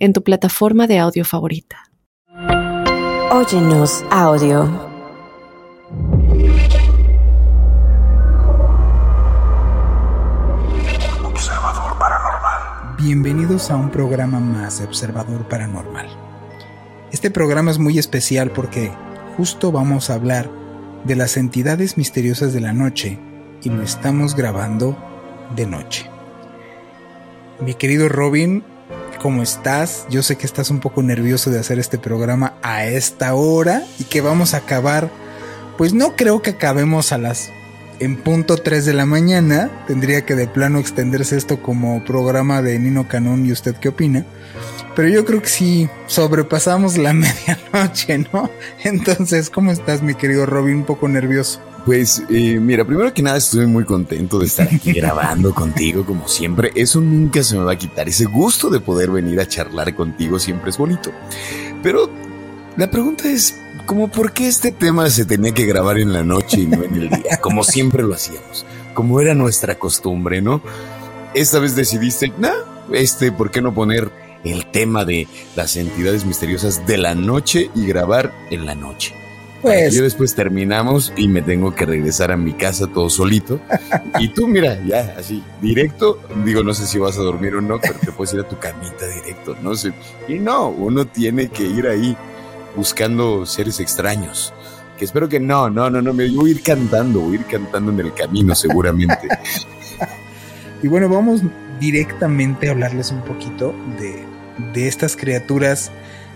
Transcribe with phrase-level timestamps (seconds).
[0.00, 1.90] en tu plataforma de audio favorita.
[3.30, 4.62] Óyenos audio.
[11.22, 12.96] Observador Paranormal.
[12.98, 16.08] Bienvenidos a un programa más de Observador Paranormal.
[17.12, 18.90] Este programa es muy especial porque
[19.36, 20.50] justo vamos a hablar
[21.04, 23.18] de las entidades misteriosas de la noche
[23.62, 24.96] y lo estamos grabando
[25.54, 26.10] de noche.
[27.60, 28.64] Mi querido Robin,
[29.20, 30.06] ¿cómo estás?
[30.08, 34.04] Yo sé que estás un poco nervioso de hacer este programa a esta hora y
[34.04, 35.10] que vamos a acabar,
[35.76, 37.50] pues no creo que acabemos a las
[37.98, 39.70] en punto 3 de la mañana.
[39.86, 44.24] Tendría que de plano extenderse esto como programa de Nino Canón y usted qué opina.
[44.96, 48.50] Pero yo creo que sí sobrepasamos la medianoche, ¿no?
[48.82, 50.78] Entonces, ¿cómo estás, mi querido Robin?
[50.78, 51.60] Un poco nervioso.
[51.84, 56.28] Pues eh, mira, primero que nada estoy muy contento de estar aquí grabando contigo como
[56.28, 56.72] siempre.
[56.74, 58.08] Eso nunca se me va a quitar.
[58.08, 61.10] Ese gusto de poder venir a charlar contigo siempre es bonito.
[61.82, 62.10] Pero
[62.76, 66.60] la pregunta es, ¿cómo por qué este tema se tenía que grabar en la noche
[66.60, 67.36] y no en el día?
[67.40, 68.64] Como siempre lo hacíamos,
[68.94, 70.60] como era nuestra costumbre, ¿no?
[71.34, 72.54] Esta vez decidiste, nah,
[72.92, 74.10] este, ¿por qué no poner
[74.44, 79.19] el tema de las entidades misteriosas de la noche y grabar en la noche?
[79.62, 79.94] Pues.
[79.94, 83.60] Yo después terminamos y me tengo que regresar a mi casa todo solito.
[84.18, 86.20] y tú, mira, ya, así, directo.
[86.44, 88.58] Digo, no sé si vas a dormir o no, pero te puedes ir a tu
[88.58, 89.92] camita directo, no sé.
[90.28, 92.16] Y no, uno tiene que ir ahí
[92.74, 94.54] buscando seres extraños.
[94.98, 97.46] Que espero que no, no, no, no, me voy a ir cantando, voy a ir
[97.46, 99.28] cantando en el camino seguramente.
[100.82, 101.42] y bueno, vamos
[101.78, 104.24] directamente a hablarles un poquito de,
[104.72, 105.90] de estas criaturas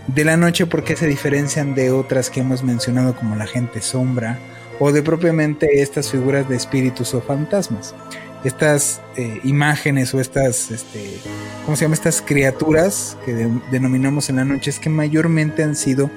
[0.07, 4.39] de la noche porque se diferencian de otras que hemos mencionado como la gente sombra
[4.79, 7.95] o de propiamente estas figuras de espíritus o fantasmas.
[8.45, 11.19] Estas eh, imágenes o estas, este,
[11.65, 11.95] ¿cómo se llama?
[11.95, 16.11] Estas criaturas que denominamos en la noche es que mayormente han sido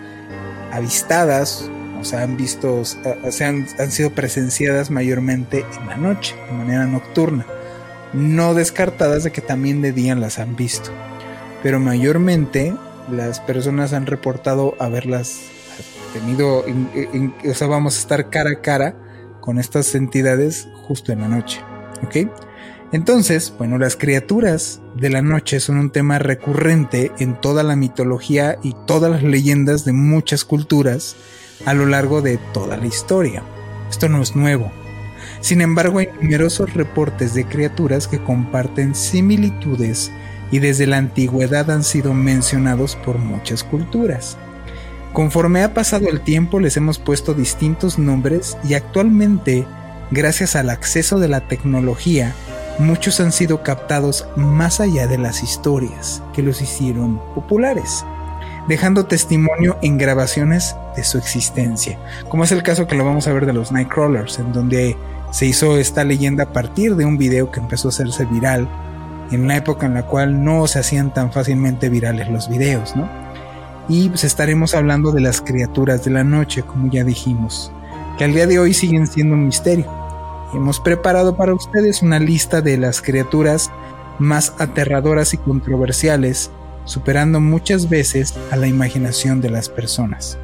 [0.74, 1.70] avistadas,
[2.02, 6.86] o sea, han visto, se han, han sido presenciadas mayormente en la noche, de manera
[6.86, 7.46] nocturna.
[8.12, 10.92] No descartadas de que también de día las han visto.
[11.64, 12.74] Pero mayormente
[13.12, 15.42] las personas han reportado haberlas
[16.14, 18.96] tenido, o sea, vamos a estar cara a cara
[19.42, 21.62] con estas entidades justo en la noche,
[22.04, 22.30] ¿ok?
[22.94, 28.58] Entonces, bueno, las criaturas de la noche son un tema recurrente en toda la mitología
[28.64, 31.18] y todas las leyendas de muchas culturas
[31.66, 33.44] a lo largo de toda la historia.
[33.90, 34.72] Esto no es nuevo.
[35.42, 40.12] Sin embargo, hay numerosos reportes de criaturas que comparten similitudes
[40.52, 44.38] y desde la antigüedad han sido mencionados por muchas culturas.
[45.14, 49.66] Conforme ha pasado el tiempo les hemos puesto distintos nombres y actualmente,
[50.12, 52.34] gracias al acceso de la tecnología,
[52.80, 58.06] muchos han sido captados más allá de las historias que los hicieron populares,
[58.68, 61.98] dejando testimonio en grabaciones de su existencia,
[62.30, 64.96] como es el caso que lo vamos a ver de los Nightcrawlers, en donde
[65.32, 68.68] se hizo esta leyenda a partir de un video que empezó a hacerse viral
[69.32, 73.10] en una época en la cual no se hacían tan fácilmente virales los videos, ¿no?
[73.90, 77.72] Y pues estaremos hablando de las criaturas de la noche, como ya dijimos,
[78.18, 79.90] que al día de hoy siguen siendo un misterio.
[80.54, 83.70] hemos preparado para ustedes una lista de las criaturas
[84.18, 86.52] más aterradoras y controversiales,
[86.86, 90.38] superando muchas veces a la imaginación de las personas.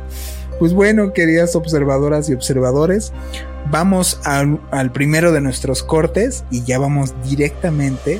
[0.60, 3.12] Pues bueno, queridas observadoras y observadores,
[3.72, 8.20] vamos al, al primero de nuestros cortes y ya vamos directamente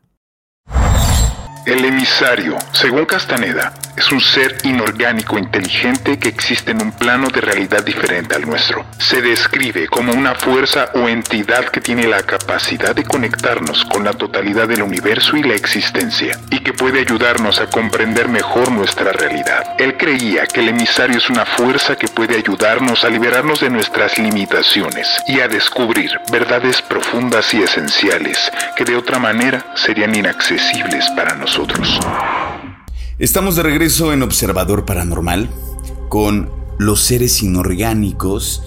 [1.63, 7.39] El emisario, según Castaneda, es un ser inorgánico inteligente que existe en un plano de
[7.39, 8.83] realidad diferente al nuestro.
[8.97, 14.13] Se describe como una fuerza o entidad que tiene la capacidad de conectarnos con la
[14.13, 19.75] totalidad del universo y la existencia, y que puede ayudarnos a comprender mejor nuestra realidad.
[19.77, 24.17] Él creía que el emisario es una fuerza que puede ayudarnos a liberarnos de nuestras
[24.17, 31.35] limitaciones y a descubrir verdades profundas y esenciales que de otra manera serían inaccesibles para
[31.35, 31.50] nosotros.
[33.19, 35.49] Estamos de regreso en Observador Paranormal
[36.07, 38.63] con los seres inorgánicos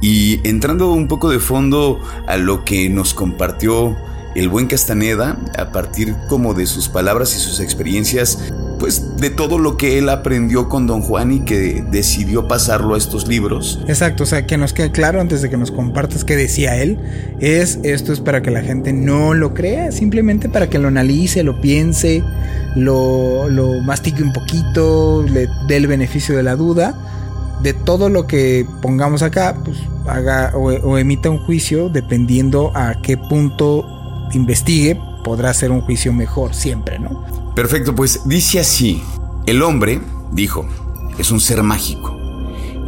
[0.00, 3.96] y entrando un poco de fondo a lo que nos compartió
[4.38, 8.38] el buen Castaneda, a partir como de sus palabras y sus experiencias,
[8.78, 12.98] pues de todo lo que él aprendió con Don Juan y que decidió pasarlo a
[12.98, 13.80] estos libros.
[13.88, 16.98] Exacto, o sea, que nos quede claro antes de que nos compartas qué decía él,
[17.40, 21.42] es esto es para que la gente no lo crea, simplemente para que lo analice,
[21.42, 22.22] lo piense,
[22.76, 26.96] lo, lo mastique un poquito, le dé el beneficio de la duda.
[27.62, 33.02] De todo lo que pongamos acá, pues haga o, o emita un juicio dependiendo a
[33.02, 33.97] qué punto
[34.32, 37.24] investigue, podrá hacer un juicio mejor siempre, ¿no?
[37.54, 39.02] Perfecto, pues dice así,
[39.46, 40.00] el hombre,
[40.32, 40.66] dijo,
[41.18, 42.16] es un ser mágico.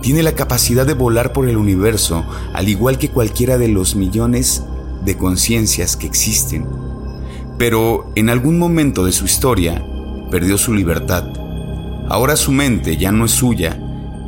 [0.03, 4.63] Tiene la capacidad de volar por el universo, al igual que cualquiera de los millones
[5.05, 6.67] de conciencias que existen.
[7.59, 9.85] Pero en algún momento de su historia,
[10.31, 11.25] perdió su libertad.
[12.09, 13.79] Ahora su mente ya no es suya,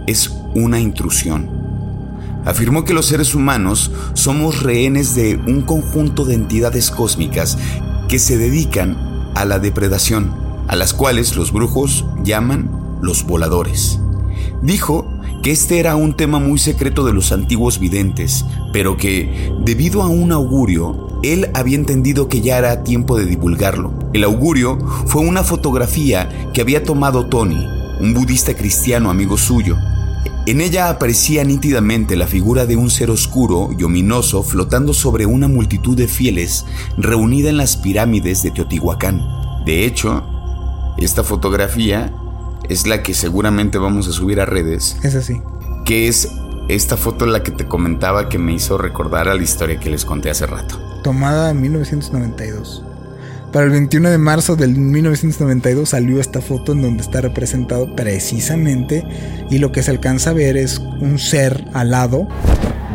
[0.07, 1.62] es una intrusión
[2.45, 7.59] afirmó que los seres humanos somos rehenes de un conjunto de entidades cósmicas
[8.09, 10.35] que se dedican a la depredación,
[10.69, 13.99] a las cuales los brujos llaman los voladores.
[14.63, 15.07] Dijo
[15.43, 20.09] que este era un tema muy secreto de los antiguos videntes, pero que, debido a
[20.09, 23.93] un augurio, él había entendido que ya era tiempo de divulgarlo.
[24.13, 27.67] El augurio fue una fotografía que había tomado Tony,
[28.01, 29.77] un budista cristiano amigo suyo,
[30.45, 35.47] en ella aparecía nítidamente la figura de un ser oscuro y ominoso flotando sobre una
[35.47, 36.67] multitud de fieles
[36.97, 39.23] reunida en las pirámides de Teotihuacán.
[39.65, 40.25] De hecho,
[40.99, 42.13] esta fotografía
[42.69, 44.97] es la que seguramente vamos a subir a redes.
[45.05, 45.41] Es así.
[45.85, 46.29] Que es
[46.69, 50.05] esta foto la que te comentaba que me hizo recordar a la historia que les
[50.05, 50.81] conté hace rato.
[51.05, 52.83] Tomada en 1992.
[53.53, 59.05] Para el 21 de marzo del 1992 salió esta foto en donde está representado precisamente
[59.51, 62.27] y lo que se alcanza a ver es un ser alado,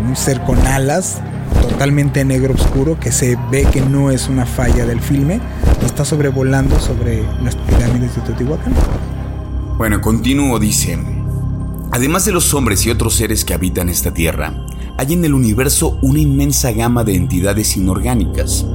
[0.04, 1.21] un ser con alas,
[1.62, 5.39] totalmente negro oscuro que se ve que no es una falla del filme,
[5.86, 8.74] está sobrevolando sobre las pirámides de Teotihuacán.
[9.77, 10.98] Bueno, continúo, dice.
[11.92, 14.56] Además de los hombres y otros seres que habitan esta tierra,
[14.98, 18.65] hay en el universo una inmensa gama de entidades inorgánicas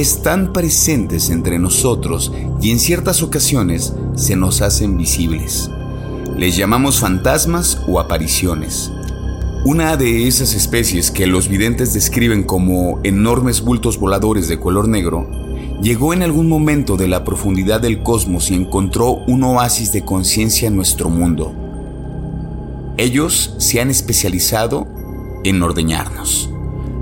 [0.00, 5.70] están presentes entre nosotros y en ciertas ocasiones se nos hacen visibles.
[6.36, 8.90] Les llamamos fantasmas o apariciones.
[9.64, 15.28] Una de esas especies que los videntes describen como enormes bultos voladores de color negro,
[15.82, 20.68] llegó en algún momento de la profundidad del cosmos y encontró un oasis de conciencia
[20.68, 21.54] en nuestro mundo.
[22.98, 24.86] Ellos se han especializado
[25.42, 26.50] en ordeñarnos.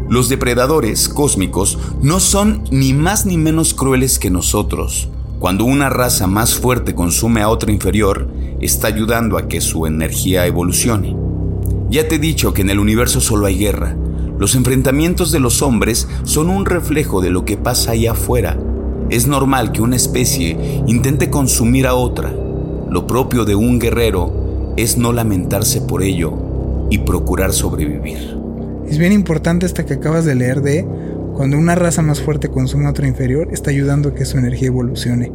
[0.09, 5.09] Los depredadores cósmicos no son ni más ni menos crueles que nosotros.
[5.39, 8.29] Cuando una raza más fuerte consume a otra inferior,
[8.61, 11.17] está ayudando a que su energía evolucione.
[11.89, 13.97] Ya te he dicho que en el universo solo hay guerra.
[14.39, 18.59] Los enfrentamientos de los hombres son un reflejo de lo que pasa allá afuera.
[19.09, 22.35] Es normal que una especie intente consumir a otra.
[22.91, 26.33] Lo propio de un guerrero es no lamentarse por ello
[26.91, 28.44] y procurar sobrevivir.
[28.89, 30.87] Es bien importante esta que acabas de leer de
[31.35, 34.69] cuando una raza más fuerte consume a otra inferior, está ayudando a que su energía
[34.69, 35.33] evolucione.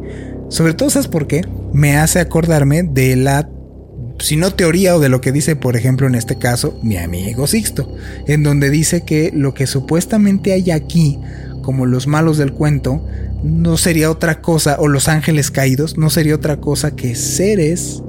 [0.48, 1.42] Sobre todo, ¿sabes por qué?
[1.72, 3.50] Me hace acordarme de la,
[4.18, 7.46] si no teoría o de lo que dice, por ejemplo, en este caso, mi amigo
[7.46, 7.94] Sixto,
[8.26, 11.18] en donde dice que lo que supuestamente hay aquí,
[11.62, 13.04] como los malos del cuento,
[13.42, 18.02] no sería otra cosa, o los ángeles caídos, no sería otra cosa que seres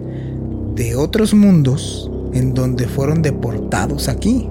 [0.75, 4.48] de otros mundos en donde fueron deportados aquí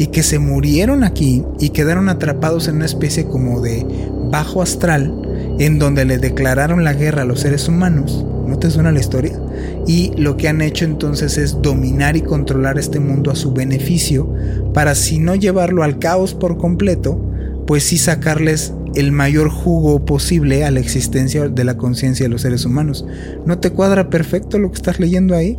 [0.00, 3.84] y que se murieron aquí y quedaron atrapados en una especie como de
[4.30, 5.12] bajo astral
[5.58, 8.24] en donde le declararon la guerra a los seres humanos.
[8.46, 9.38] ¿No te suena la historia?
[9.86, 14.34] Y lo que han hecho entonces es dominar y controlar este mundo a su beneficio
[14.72, 17.20] para si no llevarlo al caos por completo,
[17.66, 22.40] pues sí sacarles el mayor jugo posible a la existencia de la conciencia de los
[22.40, 23.04] seres humanos.
[23.44, 25.58] ¿No te cuadra perfecto lo que estás leyendo ahí?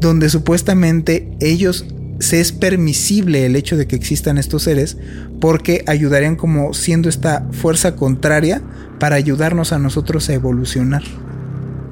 [0.00, 1.84] Donde supuestamente ellos
[2.20, 4.98] se es permisible el hecho de que existan estos seres
[5.40, 8.62] porque ayudarían como siendo esta fuerza contraria
[8.98, 11.02] para ayudarnos a nosotros a evolucionar.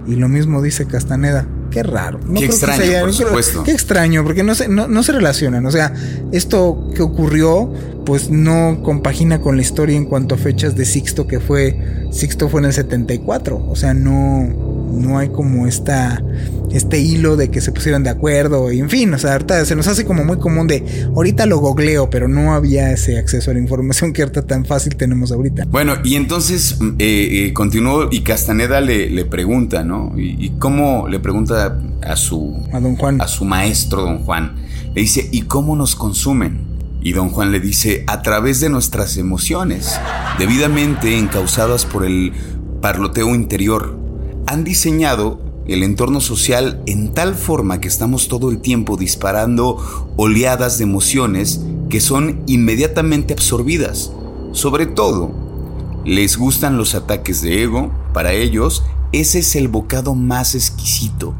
[0.06, 1.46] Y lo mismo dice Castaneda.
[1.70, 2.18] Qué raro.
[2.34, 3.62] qué extraño, por supuesto.
[3.62, 5.66] Qué extraño, porque no se, no, se relacionan.
[5.66, 5.92] O sea,
[6.32, 7.70] esto que ocurrió,
[8.06, 12.06] pues no compagina con la historia en cuanto a fechas de Sixto, que fue.
[12.10, 13.66] Sixto fue en el 74.
[13.68, 14.48] O sea, no
[14.92, 16.22] no hay como esta
[16.72, 19.74] este hilo de que se pusieran de acuerdo y en fin, o sea, ahorita se
[19.74, 23.54] nos hace como muy común de ahorita lo googleo, pero no había ese acceso a
[23.54, 25.64] la información que ahorita tan fácil tenemos ahorita.
[25.70, 30.12] Bueno, y entonces eh, eh, continuó y Castaneda le, le pregunta, ¿no?
[30.16, 34.56] Y, cómo le pregunta a su a don Juan, a su maestro don Juan,
[34.94, 36.66] le dice, ¿y cómo nos consumen?
[37.00, 39.98] Y don Juan le dice, a través de nuestras emociones,
[40.38, 42.32] debidamente encausadas por el
[42.80, 44.07] parloteo interior
[44.48, 49.76] han diseñado el entorno social en tal forma que estamos todo el tiempo disparando
[50.16, 54.10] oleadas de emociones que son inmediatamente absorbidas.
[54.52, 55.34] Sobre todo,
[56.06, 61.34] les gustan los ataques de ego, para ellos ese es el bocado más exquisito.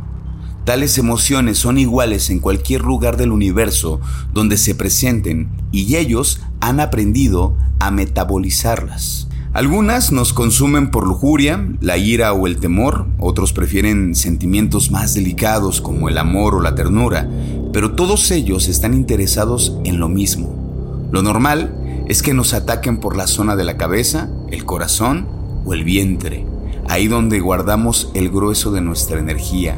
[0.67, 4.03] Tales emociones son iguales en cualquier lugar del universo
[4.35, 9.27] donde se presenten y ellos han aprendido a metabolizarlas.
[9.59, 15.81] Algunas nos consumen por lujuria, la ira o el temor, otros prefieren sentimientos más delicados
[15.81, 17.29] como el amor o la ternura,
[17.73, 21.09] pero todos ellos están interesados en lo mismo.
[21.11, 25.27] Lo normal es que nos ataquen por la zona de la cabeza, el corazón
[25.65, 26.47] o el vientre,
[26.88, 29.77] ahí donde guardamos el grueso de nuestra energía.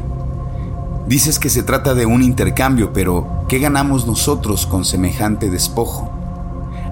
[1.07, 6.11] Dices que se trata de un intercambio, pero ¿qué ganamos nosotros con semejante despojo?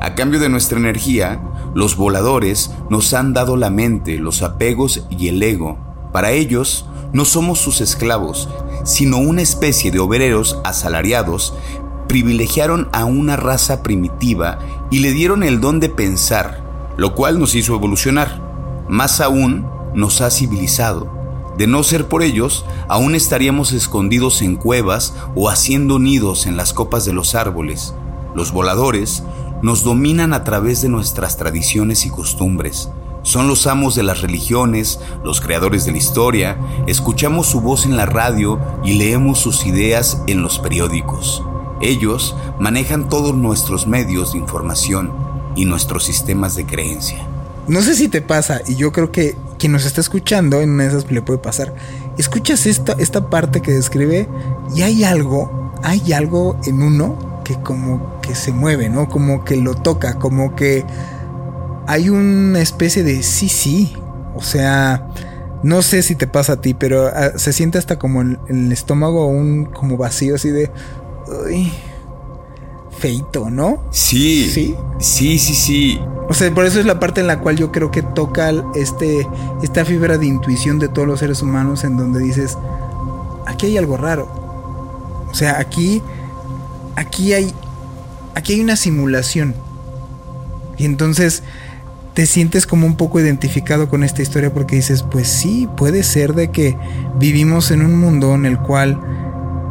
[0.01, 1.39] A cambio de nuestra energía,
[1.73, 5.77] los voladores nos han dado la mente, los apegos y el ego.
[6.11, 8.49] Para ellos, no somos sus esclavos,
[8.83, 11.53] sino una especie de obreros asalariados,
[12.07, 14.59] privilegiaron a una raza primitiva
[14.89, 16.63] y le dieron el don de pensar,
[16.97, 18.41] lo cual nos hizo evolucionar.
[18.89, 21.07] Más aún, nos ha civilizado.
[21.57, 26.73] De no ser por ellos, aún estaríamos escondidos en cuevas o haciendo nidos en las
[26.73, 27.93] copas de los árboles.
[28.33, 29.23] Los voladores
[29.61, 32.89] nos dominan a través de nuestras tradiciones y costumbres.
[33.23, 37.97] Son los amos de las religiones, los creadores de la historia, escuchamos su voz en
[37.97, 41.43] la radio y leemos sus ideas en los periódicos.
[41.81, 45.11] Ellos manejan todos nuestros medios de información
[45.55, 47.25] y nuestros sistemas de creencia.
[47.67, 51.11] No sé si te pasa, y yo creo que quien nos está escuchando en esas
[51.11, 51.75] le puede pasar.
[52.17, 54.27] Escuchas esta, esta parte que describe
[54.75, 59.09] y hay algo, hay algo en uno que como que se mueve, ¿no?
[59.09, 60.85] Como que lo toca, como que
[61.87, 63.97] hay una especie de sí, sí.
[64.35, 65.07] O sea,
[65.63, 68.71] no sé si te pasa a ti, pero ah, se siente hasta como en, el
[68.71, 70.69] estómago un como vacío así de...
[71.47, 71.71] Uy,
[72.99, 73.83] feito, ¿no?
[73.89, 74.47] Sí.
[74.53, 74.75] Sí.
[74.99, 75.99] Sí, sí, sí.
[76.29, 79.27] O sea, por eso es la parte en la cual yo creo que toca este,
[79.63, 82.59] esta fibra de intuición de todos los seres humanos en donde dices,
[83.47, 84.29] aquí hay algo raro.
[85.31, 86.03] O sea, aquí
[86.99, 87.53] aquí hay,
[88.35, 89.55] aquí hay una simulación.
[90.77, 91.43] Y entonces
[92.13, 96.33] te sientes como un poco identificado con esta historia porque dices, pues sí, puede ser
[96.33, 96.77] de que
[97.17, 98.99] vivimos en un mundo en el cual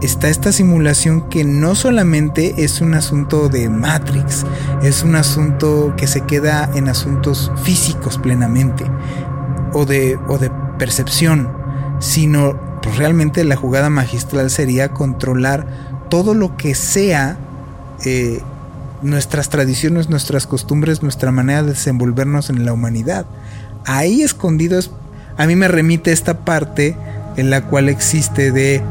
[0.00, 4.46] está esta simulación que no solamente es un asunto de Matrix,
[4.82, 8.84] es un asunto que se queda en asuntos físicos plenamente
[9.72, 11.52] o de, o de percepción,
[11.98, 15.66] sino pues realmente la jugada magistral sería controlar
[16.08, 17.36] todo lo que sea
[18.04, 18.40] eh,
[19.02, 23.26] nuestras tradiciones, nuestras costumbres, nuestra manera de desenvolvernos en la humanidad.
[23.84, 24.90] Ahí escondidos,
[25.36, 26.96] a mí me remite esta parte
[27.36, 28.82] en la cual existe de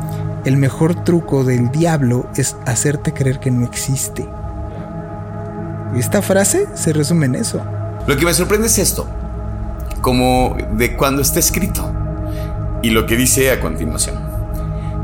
[0.46, 4.26] el mejor truco del diablo es hacerte creer que no existe.
[5.96, 7.62] Esta frase se resume en eso.
[8.08, 9.08] Lo que me sorprende es esto,
[10.02, 11.92] como de cuando está escrito
[12.82, 14.27] y lo que dice a continuación.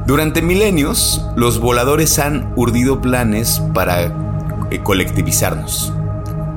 [0.05, 4.03] Durante milenios, los voladores han urdido planes para
[4.69, 5.93] eh, colectivizarnos.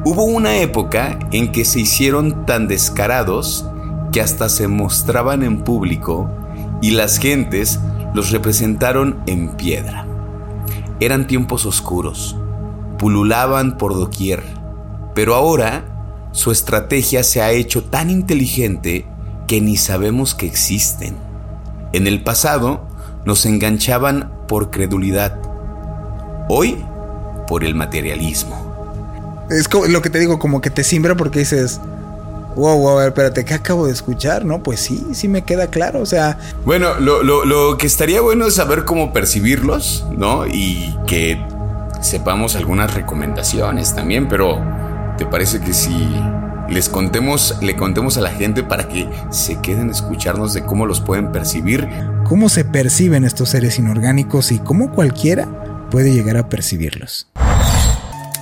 [0.04, 3.64] Hubo una época en que se hicieron tan descarados
[4.10, 6.28] que hasta se mostraban en público
[6.82, 7.78] y las gentes
[8.14, 10.06] los representaron en piedra.
[10.98, 12.36] Eran tiempos oscuros,
[12.98, 14.42] pululaban por doquier,
[15.14, 15.84] pero ahora
[16.32, 19.06] su estrategia se ha hecho tan inteligente
[19.46, 21.16] que ni sabemos que existen.
[21.92, 22.85] En el pasado,
[23.26, 25.38] nos enganchaban por credulidad.
[26.48, 26.82] Hoy,
[27.46, 28.74] por el materialismo.
[29.50, 31.80] Es lo que te digo, como que te simbra porque dices,
[32.54, 34.44] wow, wow, a ver, espérate, ¿qué acabo de escuchar?
[34.44, 36.38] No, pues sí, sí me queda claro, o sea...
[36.64, 40.46] Bueno, lo, lo que estaría bueno es saber cómo percibirlos, ¿no?
[40.46, 41.44] Y que
[42.00, 44.60] sepamos algunas recomendaciones también, pero
[45.18, 46.08] ¿te parece que si
[46.68, 50.86] les contemos, le contemos a la gente para que se queden a escucharnos de cómo
[50.86, 51.88] los pueden percibir?
[52.28, 55.46] ¿Cómo se perciben estos seres inorgánicos y cómo cualquiera
[55.92, 57.28] puede llegar a percibirlos?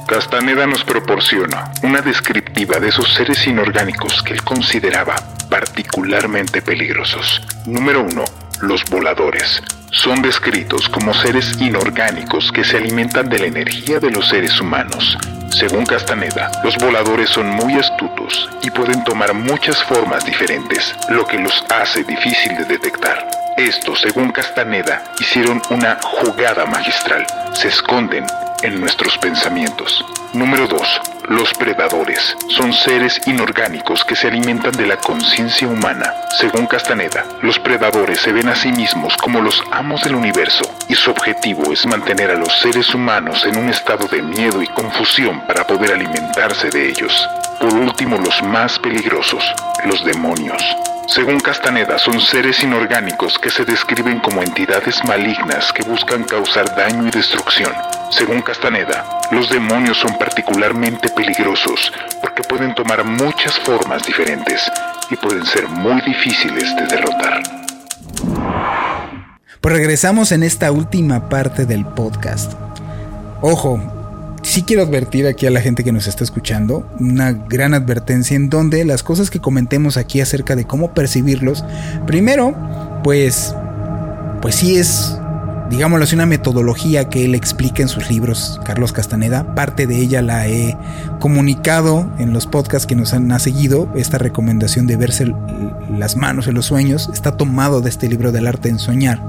[0.08, 5.16] Castaneda nos proporciona una descriptiva de esos seres inorgánicos que él consideraba
[5.50, 7.42] particularmente peligrosos.
[7.66, 8.24] Número 1.
[8.62, 9.62] Los voladores.
[9.90, 15.18] Son descritos como seres inorgánicos que se alimentan de la energía de los seres humanos.
[15.50, 21.38] Según Castaneda, los voladores son muy astutos y pueden tomar muchas formas diferentes, lo que
[21.38, 23.43] los hace difícil de detectar.
[23.56, 27.24] Estos, según Castaneda, hicieron una jugada magistral.
[27.52, 28.26] Se esconden
[28.62, 30.04] en nuestros pensamientos.
[30.32, 31.00] Número 2.
[31.28, 36.12] Los predadores son seres inorgánicos que se alimentan de la conciencia humana.
[36.36, 40.96] Según Castaneda, los predadores se ven a sí mismos como los amos del universo y
[40.96, 45.46] su objetivo es mantener a los seres humanos en un estado de miedo y confusión
[45.46, 47.28] para poder alimentarse de ellos.
[47.60, 49.44] Por último, los más peligrosos,
[49.84, 50.60] los demonios.
[51.06, 57.06] Según Castaneda, son seres inorgánicos que se describen como entidades malignas que buscan causar daño
[57.08, 57.72] y destrucción.
[58.10, 64.70] Según Castaneda, los demonios son particularmente peligrosos porque pueden tomar muchas formas diferentes
[65.10, 67.42] y pueden ser muy difíciles de derrotar.
[69.60, 72.54] Pues regresamos en esta última parte del podcast.
[73.40, 74.03] Ojo,
[74.44, 78.50] sí quiero advertir aquí a la gente que nos está escuchando una gran advertencia en
[78.50, 81.64] donde las cosas que comentemos aquí acerca de cómo percibirlos,
[82.06, 82.54] primero,
[83.02, 83.54] pues,
[84.42, 85.18] pues sí es,
[85.70, 89.54] digámoslo así, una metodología que él explica en sus libros, Carlos Castaneda.
[89.54, 90.76] Parte de ella la he
[91.20, 93.88] comunicado en los podcasts que nos han ha seguido.
[93.96, 95.34] Esta recomendación de verse
[95.90, 99.22] las manos en los sueños está tomado de este libro del arte en soñar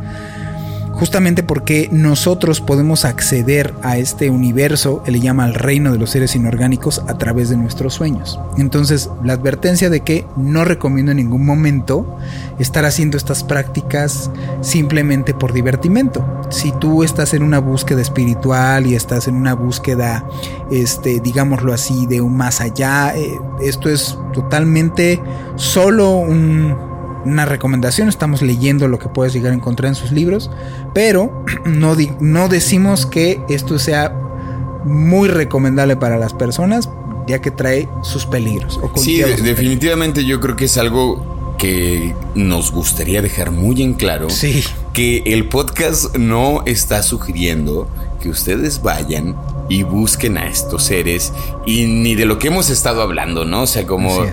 [0.96, 6.10] justamente porque nosotros podemos acceder a este universo, él le llama el reino de los
[6.10, 8.40] seres inorgánicos, a través de nuestros sueños.
[8.58, 12.18] Entonces, la advertencia de que no recomiendo en ningún momento
[12.60, 16.26] estar haciendo estas prácticas simplemente por divertimento.
[16.50, 20.26] Si tú estás en una búsqueda espiritual y estás en una búsqueda,
[20.72, 25.22] este, digámoslo así, de un más allá, eh, esto es totalmente
[25.56, 26.95] solo un
[27.26, 30.52] una recomendación, estamos leyendo lo que puedes llegar a encontrar en sus libros,
[30.94, 34.14] pero no, no decimos que esto sea
[34.86, 36.90] muy recomendable para las personas,
[37.28, 38.80] ya que trae sus peligros.
[38.96, 44.30] sí, definitivamente yo creo que es algo que nos gustaría dejar muy en claro.
[44.30, 44.64] Sí.
[44.94, 47.88] Que el podcast no está sugiriendo
[48.22, 49.36] que ustedes vayan
[49.70, 51.34] y busquen a estos seres
[51.66, 53.64] y ni de lo que hemos estado hablando, ¿no?
[53.64, 54.26] O sea, como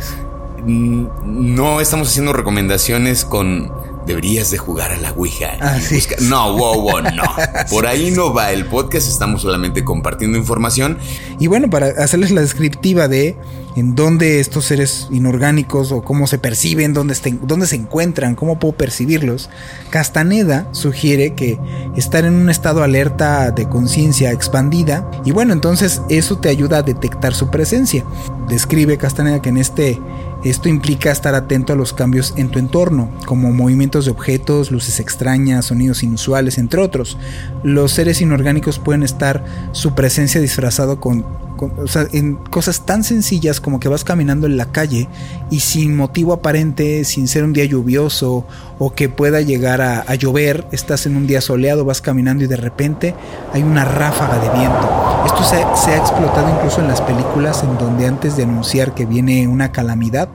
[0.66, 3.70] no estamos haciendo recomendaciones con
[4.06, 5.56] deberías de jugar a la Ouija.
[5.60, 5.78] Ah,
[6.22, 7.22] no, wow, wow, no.
[7.70, 10.98] Por ahí no va el podcast, estamos solamente compartiendo información.
[11.38, 13.36] Y bueno, para hacerles la descriptiva de
[13.74, 18.74] en dónde estos seres inorgánicos o cómo se perciben, dónde, dónde se encuentran, cómo puedo
[18.74, 19.48] percibirlos,
[19.90, 21.58] Castaneda sugiere que
[21.96, 26.82] estar en un estado alerta de conciencia expandida y bueno, entonces eso te ayuda a
[26.82, 28.04] detectar su presencia.
[28.48, 29.98] Describe Castaneda que en este
[30.44, 35.00] esto implica estar atento a los cambios en tu entorno, como movimientos de objetos, luces
[35.00, 37.16] extrañas, sonidos inusuales, entre otros.
[37.62, 41.24] Los seres inorgánicos pueden estar su presencia disfrazado con
[41.62, 45.08] o sea, en cosas tan sencillas como que vas caminando en la calle
[45.50, 48.46] y sin motivo aparente, sin ser un día lluvioso
[48.84, 52.56] o que pueda llegar a, llover, estás en un día soleado, vas caminando y de
[52.56, 53.14] repente
[53.52, 55.22] hay una ráfaga de viento.
[55.24, 59.46] Esto se, ha explotado incluso en las películas en donde antes de anunciar que viene
[59.46, 60.30] una calamidad,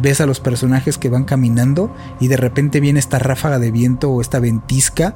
[0.00, 4.10] ves a los personajes que van caminando y de repente viene esta ráfaga de viento
[4.10, 5.14] o esta ventisca.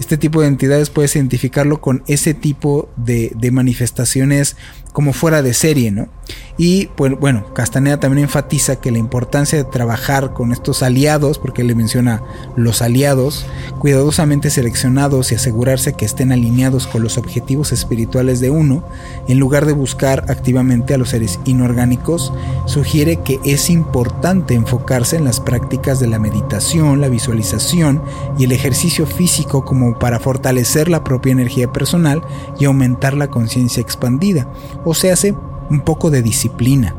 [0.00, 4.56] Este tipo de entidades puedes identificarlo con ese tipo de, de manifestaciones
[4.92, 6.08] como fuera de serie, ¿no?
[6.56, 11.62] Y pues, bueno, Castaneda también enfatiza que la importancia de trabajar con estos aliados, porque
[11.62, 12.22] él le menciona
[12.54, 13.44] los aliados,
[13.80, 18.84] cuidadosamente seleccionados y asegurarse que estén alineados con los objetivos espirituales de uno,
[19.26, 22.32] en lugar de buscar activamente a los seres inorgánicos,
[22.66, 28.00] sugiere que es importante enfocarse en las prácticas de la meditación, la visualización
[28.38, 32.22] y el ejercicio físico como para fortalecer la propia energía personal
[32.60, 34.46] y aumentar la conciencia expandida,
[34.84, 35.34] o se hace
[35.70, 36.94] un poco de disciplina.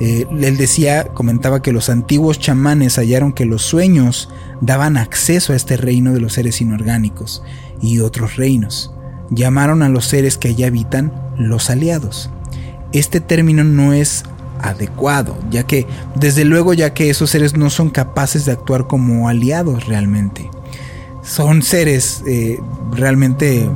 [0.00, 4.28] Eh, él decía, comentaba que los antiguos chamanes hallaron que los sueños
[4.60, 7.42] daban acceso a este reino de los seres inorgánicos
[7.80, 8.92] y otros reinos.
[9.30, 12.30] Llamaron a los seres que allí habitan los aliados.
[12.92, 14.24] Este término no es
[14.60, 19.28] adecuado, ya que desde luego ya que esos seres no son capaces de actuar como
[19.28, 20.50] aliados realmente.
[21.22, 22.60] Son seres eh,
[22.92, 23.68] realmente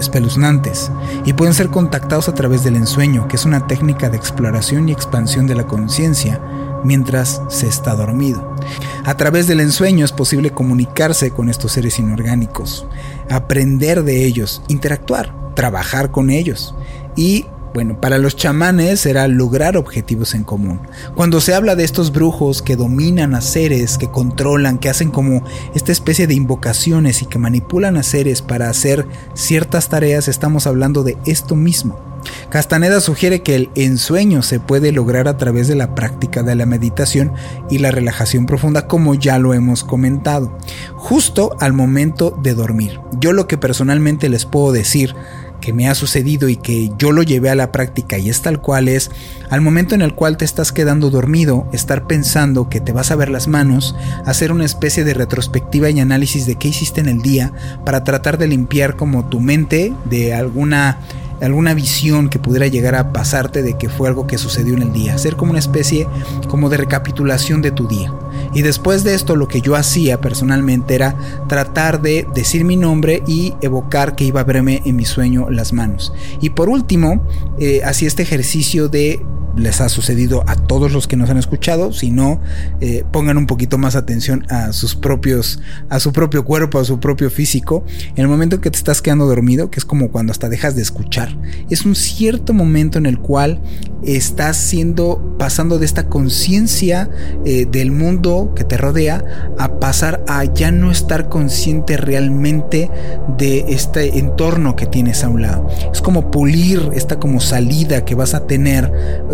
[0.00, 0.90] espeluznantes
[1.24, 4.92] y pueden ser contactados a través del ensueño, que es una técnica de exploración y
[4.92, 6.40] expansión de la conciencia
[6.84, 8.56] mientras se está dormido.
[9.04, 12.86] A través del ensueño es posible comunicarse con estos seres inorgánicos,
[13.30, 16.74] aprender de ellos, interactuar, trabajar con ellos
[17.16, 20.80] y bueno, para los chamanes era lograr objetivos en común.
[21.14, 25.42] Cuando se habla de estos brujos que dominan a seres, que controlan, que hacen como
[25.74, 31.02] esta especie de invocaciones y que manipulan a seres para hacer ciertas tareas, estamos hablando
[31.02, 32.12] de esto mismo.
[32.50, 36.66] Castaneda sugiere que el ensueño se puede lograr a través de la práctica de la
[36.66, 37.32] meditación
[37.70, 40.56] y la relajación profunda, como ya lo hemos comentado,
[40.94, 43.00] justo al momento de dormir.
[43.18, 45.14] Yo lo que personalmente les puedo decir
[45.62, 48.60] que me ha sucedido y que yo lo llevé a la práctica y es tal
[48.60, 49.10] cual es,
[49.48, 53.16] al momento en el cual te estás quedando dormido, estar pensando que te vas a
[53.16, 53.94] ver las manos,
[54.26, 57.52] hacer una especie de retrospectiva y análisis de qué hiciste en el día
[57.86, 60.98] para tratar de limpiar como tu mente de alguna
[61.40, 64.92] alguna visión que pudiera llegar a pasarte de que fue algo que sucedió en el
[64.92, 66.06] día, hacer como una especie
[66.48, 68.12] como de recapitulación de tu día.
[68.54, 71.16] Y después de esto lo que yo hacía personalmente era
[71.48, 75.72] tratar de decir mi nombre y evocar que iba a verme en mi sueño las
[75.72, 76.12] manos.
[76.40, 77.26] Y por último,
[77.58, 79.24] eh, hacía este ejercicio de
[79.56, 82.40] les ha sucedido a todos los que nos han escuchado, si no,
[82.80, 87.00] eh, pongan un poquito más atención a sus propios, a su propio cuerpo, a su
[87.00, 87.84] propio físico.
[88.14, 90.82] En el momento que te estás quedando dormido, que es como cuando hasta dejas de
[90.82, 91.36] escuchar,
[91.70, 93.60] es un cierto momento en el cual
[94.04, 97.08] estás siendo, pasando de esta conciencia
[97.44, 99.24] eh, del mundo que te rodea
[99.58, 102.90] a pasar a ya no estar consciente realmente
[103.38, 105.68] de este entorno que tienes a un lado.
[105.92, 108.92] Es como pulir esta como salida que vas a tener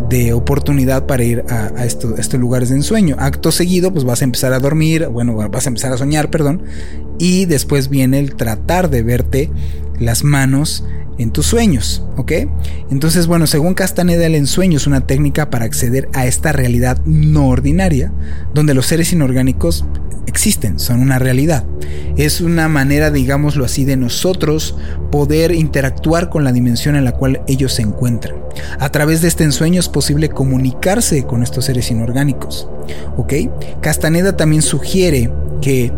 [0.08, 3.16] de oportunidad para ir a, estos lugares de ensueño.
[3.18, 6.62] Acto seguido, pues vas a empezar a dormir, bueno, vas a empezar a soñar, perdón,
[7.18, 9.50] y después viene el tratar de verte
[9.98, 10.84] las manos
[11.18, 12.32] en tus sueños, ¿ok?
[12.90, 17.48] Entonces, bueno, según Castaneda, el ensueño es una técnica para acceder a esta realidad no
[17.48, 18.12] ordinaria,
[18.54, 19.84] donde los seres inorgánicos
[20.28, 21.64] existen, son una realidad.
[22.16, 24.76] Es una manera, digámoslo así, de nosotros
[25.10, 28.36] poder interactuar con la dimensión en la cual ellos se encuentran.
[28.78, 32.68] A través de este ensueño es posible comunicarse con estos seres inorgánicos,
[33.16, 33.34] ¿ok?
[33.80, 35.92] Castaneda también sugiere que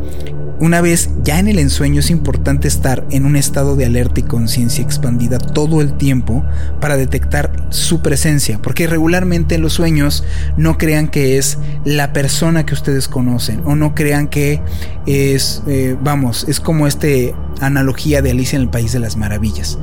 [0.61, 4.25] una vez ya en el ensueño es importante estar en un estado de alerta y
[4.25, 6.45] conciencia expandida todo el tiempo
[6.81, 10.23] para detectar su presencia, porque regularmente en los sueños
[10.59, 14.61] no crean que es la persona que ustedes conocen o no crean que
[15.07, 19.79] es, eh, vamos, es como este analogía de Alicia en el País de las Maravillas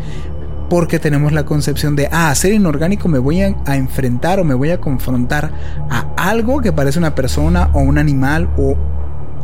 [0.69, 4.71] porque tenemos la concepción de, ah, ser inorgánico me voy a, enfrentar o me voy
[4.71, 5.51] a confrontar
[5.89, 8.75] a algo que parece una persona o un animal o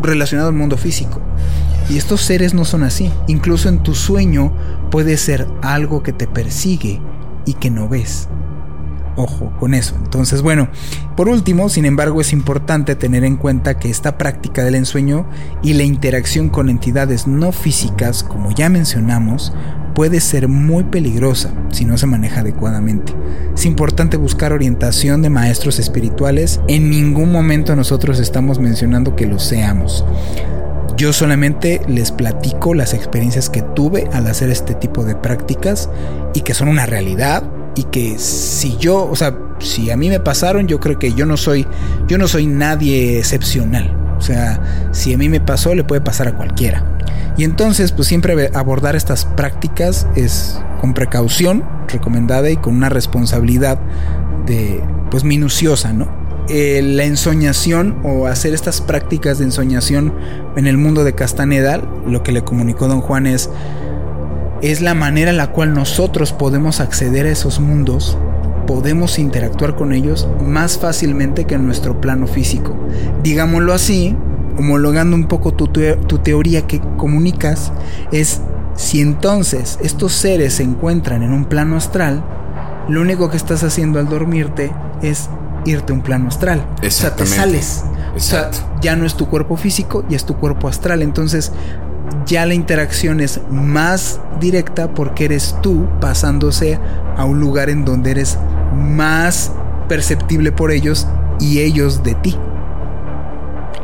[0.01, 1.21] relacionado al mundo físico.
[1.89, 3.11] Y estos seres no son así.
[3.27, 4.53] Incluso en tu sueño
[4.89, 7.01] puede ser algo que te persigue
[7.45, 8.29] y que no ves.
[9.15, 9.95] Ojo con eso.
[10.03, 10.69] Entonces, bueno,
[11.15, 15.27] por último, sin embargo, es importante tener en cuenta que esta práctica del ensueño
[15.61, 19.53] y la interacción con entidades no físicas, como ya mencionamos,
[19.93, 23.13] puede ser muy peligrosa si no se maneja adecuadamente.
[23.55, 26.59] Es importante buscar orientación de maestros espirituales.
[26.67, 30.03] En ningún momento nosotros estamos mencionando que lo seamos.
[30.97, 35.89] Yo solamente les platico las experiencias que tuve al hacer este tipo de prácticas
[36.33, 37.43] y que son una realidad
[37.75, 41.25] y que si yo, o sea, si a mí me pasaron, yo creo que yo
[41.25, 41.65] no soy
[42.07, 43.97] yo no soy nadie excepcional.
[44.17, 46.85] O sea, si a mí me pasó, le puede pasar a cualquiera.
[47.35, 53.79] Y entonces, pues siempre abordar estas prácticas es con precaución, recomendada y con una responsabilidad
[54.45, 56.07] de, pues minuciosa, ¿no?
[56.49, 60.13] Eh, la ensoñación o hacer estas prácticas de ensoñación
[60.55, 63.49] en el mundo de Castaneda, lo que le comunicó don Juan es,
[64.63, 68.17] es la manera en la cual nosotros podemos acceder a esos mundos,
[68.65, 72.73] podemos interactuar con ellos más fácilmente que en nuestro plano físico.
[73.23, 74.15] Digámoslo así,
[74.57, 77.73] homologando un poco tu, tu teoría que comunicas,
[78.13, 78.39] es
[78.75, 82.23] si entonces estos seres se encuentran en un plano astral,
[82.87, 84.71] lo único que estás haciendo al dormirte
[85.01, 85.29] es
[85.65, 86.65] irte a un plano astral.
[86.81, 87.83] O sea, te sales.
[88.15, 88.49] O sea,
[88.81, 91.01] ya no es tu cuerpo físico, ya es tu cuerpo astral.
[91.01, 91.51] Entonces,
[92.25, 96.79] ya la interacción es más directa porque eres tú pasándose
[97.17, 98.37] a un lugar en donde eres
[98.75, 99.51] más
[99.87, 101.07] perceptible por ellos
[101.39, 102.37] y ellos de ti.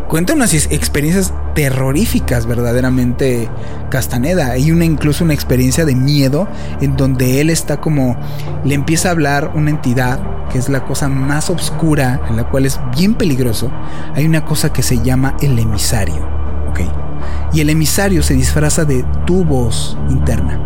[0.07, 3.47] Cuenta unas experiencias terroríficas verdaderamente
[3.91, 4.51] Castaneda.
[4.51, 6.47] Hay una incluso una experiencia de miedo
[6.81, 8.17] en donde él está como
[8.63, 10.19] le empieza a hablar una entidad
[10.51, 13.71] que es la cosa más oscura, en la cual es bien peligroso.
[14.15, 16.27] Hay una cosa que se llama el emisario.
[16.69, 17.08] ¿ok?
[17.53, 20.59] Y el emisario se disfraza de tu voz interna.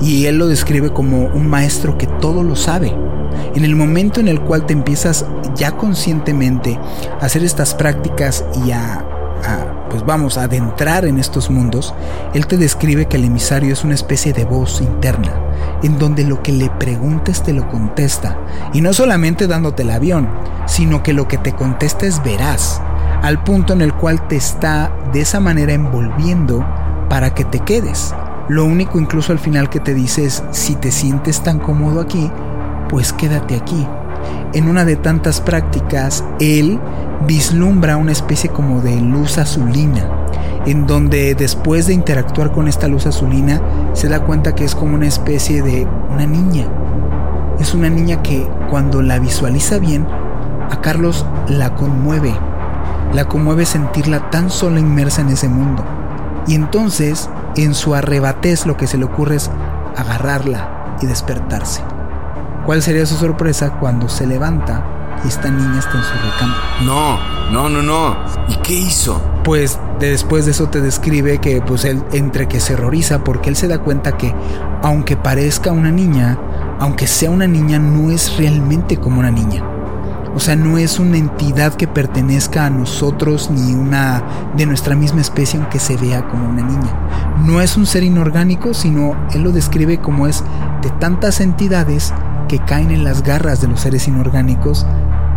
[0.00, 2.94] Y él lo describe como un maestro que todo lo sabe.
[3.54, 6.78] En el momento en el cual te empiezas ya conscientemente
[7.20, 9.04] a hacer estas prácticas y a,
[9.90, 11.94] pues vamos, a adentrar en estos mundos,
[12.34, 15.32] él te describe que el emisario es una especie de voz interna,
[15.82, 18.38] en donde lo que le preguntes te lo contesta,
[18.72, 20.28] y no solamente dándote el avión,
[20.66, 22.80] sino que lo que te contesta es veraz,
[23.22, 26.64] al punto en el cual te está de esa manera envolviendo
[27.08, 28.14] para que te quedes.
[28.48, 32.30] Lo único incluso al final que te dice es, si te sientes tan cómodo aquí,
[32.88, 33.86] pues quédate aquí.
[34.54, 36.80] En una de tantas prácticas, él
[37.26, 40.08] vislumbra una especie como de luz azulina,
[40.64, 43.60] en donde después de interactuar con esta luz azulina,
[43.92, 46.66] se da cuenta que es como una especie de una niña.
[47.60, 50.06] Es una niña que cuando la visualiza bien,
[50.70, 52.32] a Carlos la conmueve.
[53.12, 55.84] La conmueve sentirla tan sola inmersa en ese mundo.
[56.46, 59.50] Y entonces, en su arrebatez, lo que se le ocurre es
[59.96, 61.82] agarrarla y despertarse.
[62.64, 64.84] ¿Cuál sería su sorpresa cuando se levanta
[65.24, 66.60] y esta niña está en su recámara?
[66.84, 67.18] No,
[67.50, 68.16] no, no, no.
[68.48, 69.20] ¿Y qué hizo?
[69.42, 73.56] Pues después de eso te describe que pues él entre que se horroriza porque él
[73.56, 74.34] se da cuenta que
[74.82, 76.38] aunque parezca una niña,
[76.78, 79.64] aunque sea una niña, no es realmente como una niña.
[80.38, 84.22] O sea, no es una entidad que pertenezca a nosotros ni una
[84.56, 87.36] de nuestra misma especie aunque se vea como una niña.
[87.44, 90.44] No es un ser inorgánico, sino él lo describe como es
[90.80, 92.14] de tantas entidades
[92.46, 94.86] que caen en las garras de los seres inorgánicos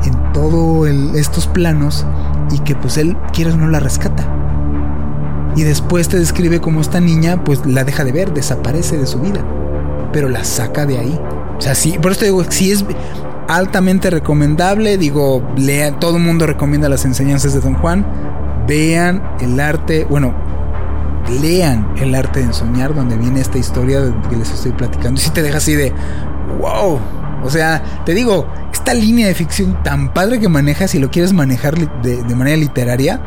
[0.05, 2.05] en todos estos planos
[2.51, 4.23] y que pues él quieras no la rescata.
[5.55, 9.19] Y después te describe como esta niña pues la deja de ver, desaparece de su
[9.19, 9.43] vida,
[10.13, 11.19] pero la saca de ahí.
[11.57, 12.85] O sea, sí, por eso te digo, si es
[13.55, 14.97] altamente recomendable.
[14.97, 18.05] Digo, lea, todo el mundo recomienda las enseñanzas de Don Juan.
[18.67, 20.33] Vean el arte, bueno,
[21.41, 25.19] lean el arte de ensoñar, donde viene esta historia que les estoy platicando.
[25.19, 25.93] Y si te deja así de,
[26.59, 26.99] wow.
[27.43, 31.33] O sea, te digo, esta línea de ficción tan padre que manejas, si lo quieres
[31.33, 33.19] manejar de, de manera literaria,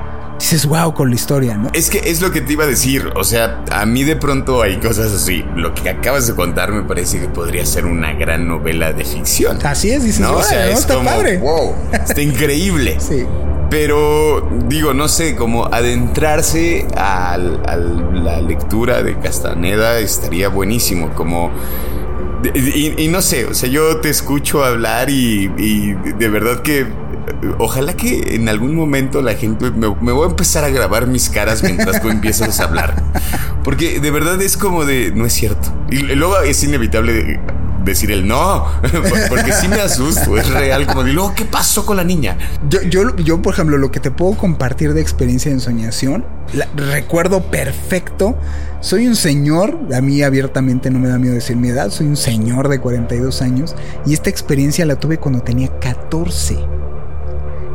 [0.45, 1.71] dices, wow, con la historia, ¿no?
[1.73, 3.11] Es que es lo que te iba a decir.
[3.17, 5.43] O sea, a mí de pronto hay cosas así.
[5.57, 9.59] Lo que acabas de contar me parece que podría ser una gran novela de ficción.
[9.65, 10.37] Así es, dices, ¿no?
[10.37, 11.39] O sea, es está como, padre.
[11.39, 12.99] wow, está increíble.
[13.01, 13.25] Sí.
[13.71, 21.51] Pero digo, no sé, como adentrarse a, la lectura de Castaneda estaría buenísimo, como...
[22.55, 26.87] Y, no sé, o sea, yo te escucho hablar y de verdad que
[27.59, 31.63] ojalá que en algún momento la gente me, voy a empezar a grabar mis caras
[31.63, 33.03] mientras tú empiezas a hablar.
[33.63, 35.73] Porque de verdad es como de, no es cierto.
[35.91, 37.41] Y luego es inevitable
[37.85, 38.67] decir el no,
[39.29, 42.37] porque sí me asusto, es real, como de luego, ¿qué pasó con la niña?
[42.69, 46.25] Yo, yo, yo, por ejemplo, lo que te puedo compartir de experiencia de ensoñación,
[46.77, 48.39] recuerdo perfecto,
[48.81, 52.17] soy un señor, a mí abiertamente no me da miedo decir mi edad, soy un
[52.17, 56.84] señor de 42 años y esta experiencia la tuve cuando tenía 14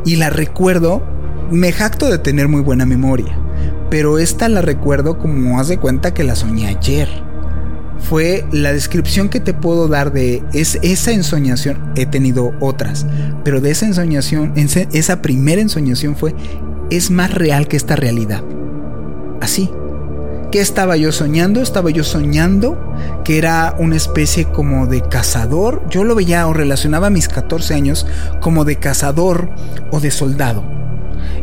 [0.04, 1.02] y la recuerdo,
[1.50, 3.38] me jacto de tener muy buena memoria,
[3.90, 7.08] pero esta la recuerdo como haz de cuenta que la soñé ayer.
[7.98, 13.06] Fue la descripción que te puedo dar de es, esa ensoñación, he tenido otras,
[13.44, 16.34] pero de esa ensoñación, esa primera ensoñación fue,
[16.90, 18.42] es más real que esta realidad.
[19.40, 19.70] Así,
[20.50, 21.62] ¿Qué estaba yo soñando?
[21.62, 22.76] Estaba yo soñando
[23.22, 25.80] que era una especie como de cazador.
[25.90, 28.04] Yo lo veía o relacionaba a mis 14 años
[28.40, 29.50] como de cazador
[29.92, 30.64] o de soldado.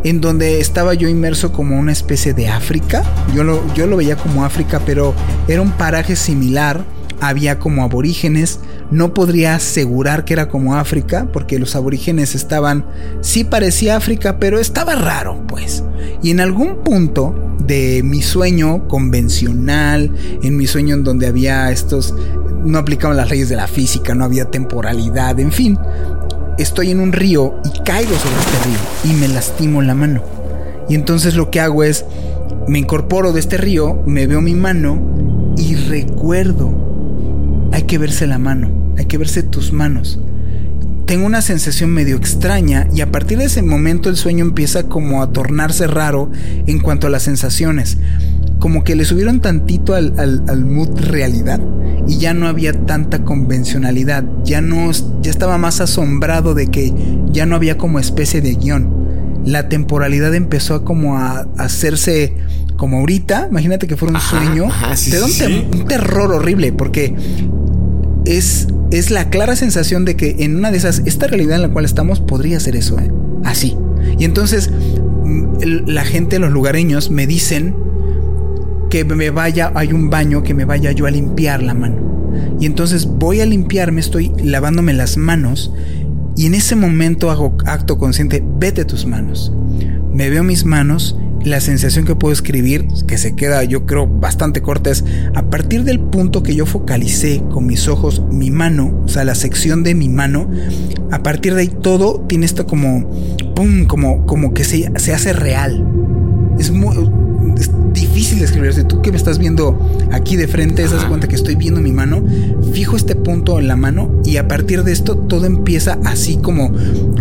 [0.03, 3.03] En donde estaba yo inmerso como una especie de África.
[3.33, 5.13] Yo lo, yo lo veía como África, pero
[5.47, 6.83] era un paraje similar.
[7.19, 8.59] Había como aborígenes.
[8.91, 12.85] No podría asegurar que era como África, porque los aborígenes estaban.
[13.21, 15.83] Sí parecía África, pero estaba raro, pues.
[16.21, 22.13] Y en algún punto de mi sueño convencional, en mi sueño en donde había estos,
[22.63, 25.77] no aplicaban las leyes de la física, no había temporalidad, en fin,
[26.57, 30.23] estoy en un río y caigo sobre este río y me lastimo la mano.
[30.89, 32.05] Y entonces lo que hago es,
[32.67, 36.96] me incorporo de este río, me veo mi mano y recuerdo,
[37.71, 40.19] hay que verse la mano, hay que verse tus manos
[41.07, 45.23] tengo una sensación medio extraña y a partir de ese momento el sueño empieza como
[45.23, 46.29] a tornarse raro
[46.67, 47.97] en cuanto a las sensaciones.
[48.59, 51.61] Como que le subieron tantito al, al, mood realidad
[52.07, 54.25] y ya no había tanta convencionalidad.
[54.43, 56.93] Ya no, ya estaba más asombrado de que
[57.31, 59.43] ya no había como especie de guion.
[59.45, 62.35] La temporalidad empezó a como a, hacerse
[62.77, 63.47] como ahorita.
[63.49, 64.69] Imagínate que fuera un sueño.
[65.09, 67.13] te da un terror horrible porque
[68.25, 71.69] es es la clara sensación de que en una de esas, esta realidad en la
[71.69, 73.11] cual estamos podría ser eso, ¿eh?
[73.43, 73.77] así.
[74.17, 77.75] Y entonces mm, la gente, los lugareños me dicen
[78.89, 82.31] que me vaya, hay un baño que me vaya yo a limpiar la mano.
[82.59, 85.73] Y entonces voy a limpiarme, estoy lavándome las manos
[86.35, 89.51] y en ese momento hago acto consciente, vete tus manos.
[90.13, 94.61] Me veo mis manos, la sensación que puedo escribir, que se queda yo creo bastante
[94.61, 95.03] corta, es
[95.35, 99.35] a partir del punto que yo focalicé con mis ojos mi mano, o sea, la
[99.35, 100.49] sección de mi mano,
[101.11, 103.09] a partir de ahí todo tiene esto como,
[103.55, 105.85] pum, como, como que se, se hace real.
[106.59, 106.95] Es muy,
[108.17, 108.73] difícil de escribir.
[108.73, 109.79] Si tú que me estás viendo
[110.11, 112.23] aquí de frente, te das cuenta que estoy viendo mi mano,
[112.73, 116.71] fijo este punto en la mano y a partir de esto todo empieza así como,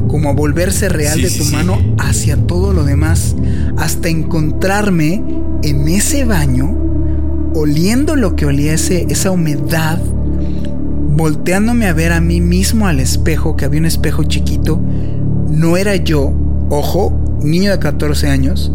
[0.09, 3.37] como a volverse real de tu mano hacia todo lo demás,
[3.76, 5.22] hasta encontrarme
[5.62, 6.74] en ese baño,
[7.54, 10.00] oliendo lo que olía ese, esa humedad,
[11.11, 14.80] volteándome a ver a mí mismo al espejo, que había un espejo chiquito,
[15.50, 16.32] no era yo,
[16.70, 18.72] ojo, niño de 14 años,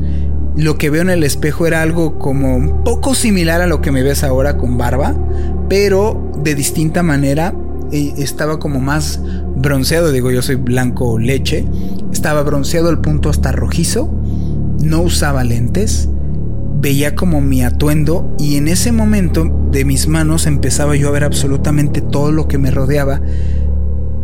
[0.55, 3.91] lo que veo en el espejo era algo como un poco similar a lo que
[3.91, 5.15] me ves ahora con barba,
[5.69, 7.55] pero de distinta manera.
[7.91, 9.19] Estaba como más
[9.57, 11.65] bronceado, digo yo soy blanco leche.
[12.11, 14.09] Estaba bronceado al punto hasta rojizo.
[14.81, 16.07] No usaba lentes.
[16.79, 21.25] Veía como mi atuendo y en ese momento de mis manos empezaba yo a ver
[21.25, 23.21] absolutamente todo lo que me rodeaba.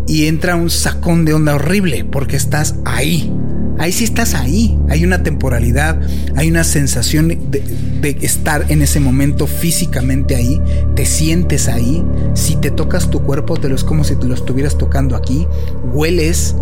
[0.07, 3.33] Y entra un sacón de onda horrible porque estás ahí
[3.77, 4.77] ahí sí estás ahí.
[4.89, 5.99] Hay una temporalidad,
[6.35, 10.61] hay una sensación de, estar en ese momento físicamente ahí.
[10.95, 12.03] Te sientes ahí.
[12.33, 15.47] Si te tocas tu cuerpo, te lo es como si te lo estuvieras tocando aquí.
[15.93, 16.55] Hueles,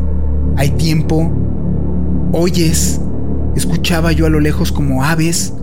[0.58, 1.32] hay tiempo,
[2.32, 3.00] oyes.
[3.56, 5.54] Escuchaba yo a lo lejos como aves.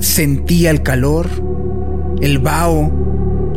[0.00, 1.28] Sentía el calor,
[2.20, 3.09] el vaho,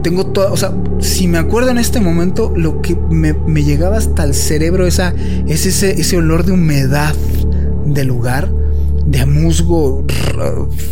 [0.03, 4.23] tengo todo, o sea, si me acuerdo en este momento, lo que me, llegaba hasta
[4.25, 5.13] el cerebro esa,
[5.47, 7.15] es ese, ese olor de humedad
[7.85, 8.51] del lugar,
[9.05, 10.05] de musgo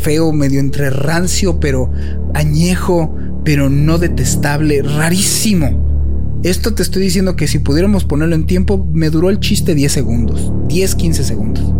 [0.02, 1.92] feo, medio entre rancio, pero
[2.34, 6.40] añejo, pero no detestable, rarísimo.
[6.44, 9.92] Esto te estoy diciendo que si pudiéramos ponerlo en tiempo, me duró el chiste 10
[9.92, 11.74] segundos, 10, 15 segundos.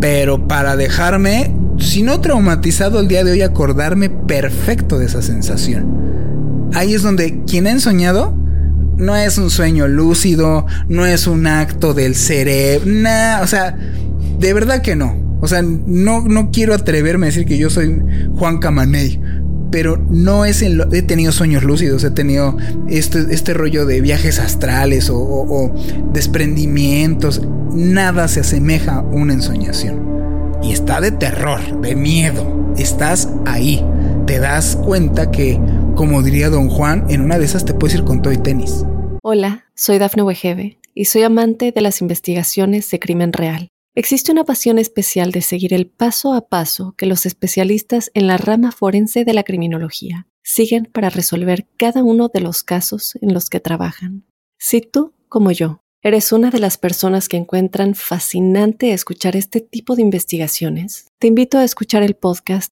[0.00, 6.07] Pero para dejarme, si no traumatizado el día de hoy, acordarme perfecto de esa sensación
[6.74, 8.36] ahí es donde quien ha ensoñado
[8.96, 13.76] no es un sueño lúcido, no es un acto del cerebro, nada, o sea,
[14.38, 15.28] de verdad que no.
[15.40, 18.02] O sea, no, no quiero atreverme a decir que yo soy
[18.34, 19.20] Juan Camaney,
[19.70, 22.56] pero no es en lo, he tenido sueños lúcidos, he tenido
[22.88, 25.74] este, este rollo de viajes astrales o, o
[26.12, 30.08] desprendimientos, nada se asemeja a una ensoñación.
[30.60, 33.84] Y está de terror, de miedo, estás ahí,
[34.26, 35.60] te das cuenta que
[35.98, 38.84] como diría don Juan, en una de esas te puedes ir con todo y tenis.
[39.20, 43.66] Hola, soy Dafne Wegebe y soy amante de las investigaciones de crimen real.
[43.96, 48.36] Existe una pasión especial de seguir el paso a paso que los especialistas en la
[48.36, 53.50] rama forense de la criminología siguen para resolver cada uno de los casos en los
[53.50, 54.24] que trabajan.
[54.56, 59.96] Si tú, como yo, ¿Eres una de las personas que encuentran fascinante escuchar este tipo
[59.96, 61.08] de investigaciones?
[61.18, 62.72] Te invito a escuchar el podcast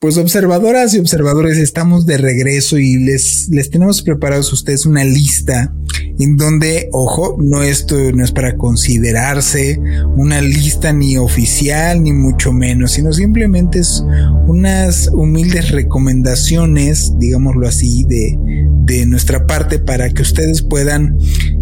[0.00, 5.04] Pues observadoras y observadores, estamos de regreso y les, les tenemos preparados a ustedes una
[5.04, 5.74] lista
[6.18, 9.78] en donde, ojo, no esto no es para considerarse
[10.16, 14.02] una lista ni oficial ni mucho menos, sino simplemente es
[14.46, 18.38] unas humildes recomendaciones, digámoslo así, de,
[18.86, 21.18] de nuestra parte para que ustedes puedan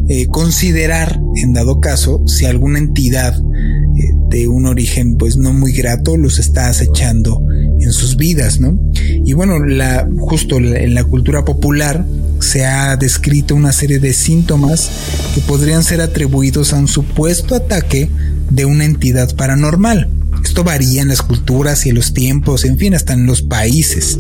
[0.09, 5.73] eh, considerar, en dado caso, si alguna entidad eh, de un origen pues no muy
[5.73, 7.43] grato los está acechando
[7.81, 8.79] en sus vidas, ¿no?
[9.25, 12.05] Y bueno, la, justo en la cultura popular
[12.41, 14.91] se ha descrito una serie de síntomas
[15.35, 18.09] que podrían ser atribuidos a un supuesto ataque
[18.51, 20.09] de una entidad paranormal.
[20.45, 24.19] Esto varía en las culturas y en los tiempos, en fin, hasta en los países.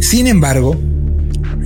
[0.00, 0.78] Sin embargo,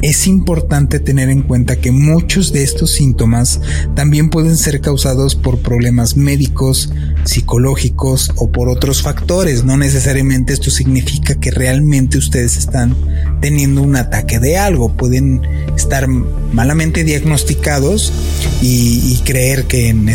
[0.03, 3.61] es importante tener en cuenta que muchos de estos síntomas
[3.95, 6.93] también pueden ser causados por problemas médicos,
[7.25, 9.65] psicológicos o por otros factores.
[9.65, 12.97] No necesariamente esto significa que realmente ustedes están
[13.41, 14.95] teniendo un ataque de algo.
[14.95, 15.43] Pueden
[15.77, 18.13] estar malamente diagnosticados
[18.61, 20.09] y, creer que en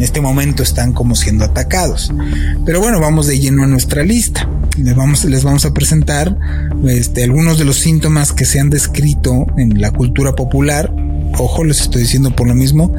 [0.00, 2.12] este, momento están como siendo atacados.
[2.66, 4.48] Pero bueno, vamos de lleno a nuestra lista.
[4.76, 6.36] Les vamos, les vamos a presentar
[6.86, 9.09] este, algunos de los síntomas que se han descrito
[9.56, 10.92] en la cultura popular,
[11.38, 12.92] ojo, les estoy diciendo por lo mismo,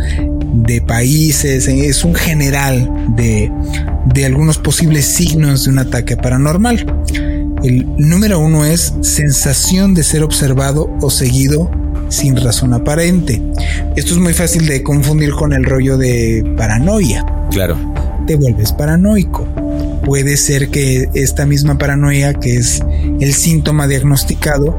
[0.54, 3.52] de países, es un general de,
[4.14, 6.86] de algunos posibles signos de un ataque paranormal.
[7.64, 11.70] El número uno es sensación de ser observado o seguido
[12.10, 13.42] sin razón aparente.
[13.96, 17.26] Esto es muy fácil de confundir con el rollo de paranoia.
[17.52, 17.78] Claro.
[18.28, 19.48] Te vuelves paranoico.
[20.04, 22.82] Puede ser que esta misma paranoia, que es
[23.20, 24.76] el síntoma diagnosticado,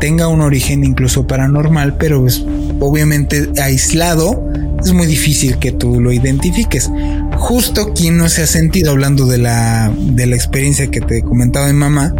[0.00, 2.44] tenga un origen incluso paranormal, pero es
[2.80, 4.44] obviamente aislado,
[4.84, 6.90] es muy difícil que tú lo identifiques.
[7.36, 11.66] Justo quien no se ha sentido hablando de la, de la experiencia que te comentaba
[11.66, 12.14] mi mamá,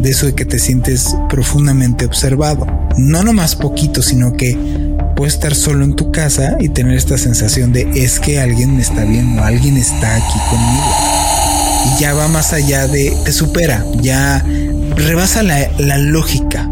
[0.00, 2.66] de eso de que te sientes profundamente observado.
[2.96, 4.56] No nomás poquito, sino que
[5.16, 8.82] puedes estar solo en tu casa y tener esta sensación de es que alguien me
[8.82, 10.94] está viendo, alguien está aquí conmigo.
[11.86, 14.44] Y ya va más allá de, te supera, ya
[14.96, 16.70] rebasa la, la lógica.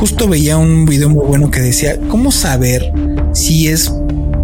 [0.00, 2.90] Justo veía un video muy bueno que decía, ¿cómo saber
[3.34, 3.92] si es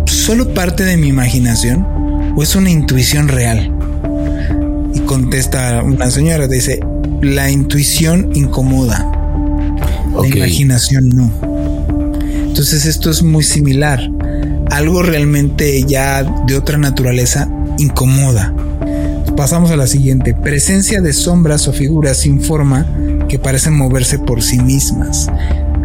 [0.05, 3.75] solo parte de mi imaginación o es una intuición real?
[4.93, 6.81] Y contesta una señora, dice,
[7.23, 9.11] la intuición incomoda,
[10.21, 11.33] la imaginación no.
[12.49, 14.11] Entonces esto es muy similar.
[14.71, 17.49] Algo realmente ya de otra naturaleza
[17.79, 18.53] incomoda.
[19.39, 20.35] Pasamos a la siguiente.
[20.35, 22.87] Presencia de sombras o figuras sin forma
[23.29, 25.29] que parecen moverse por sí mismas.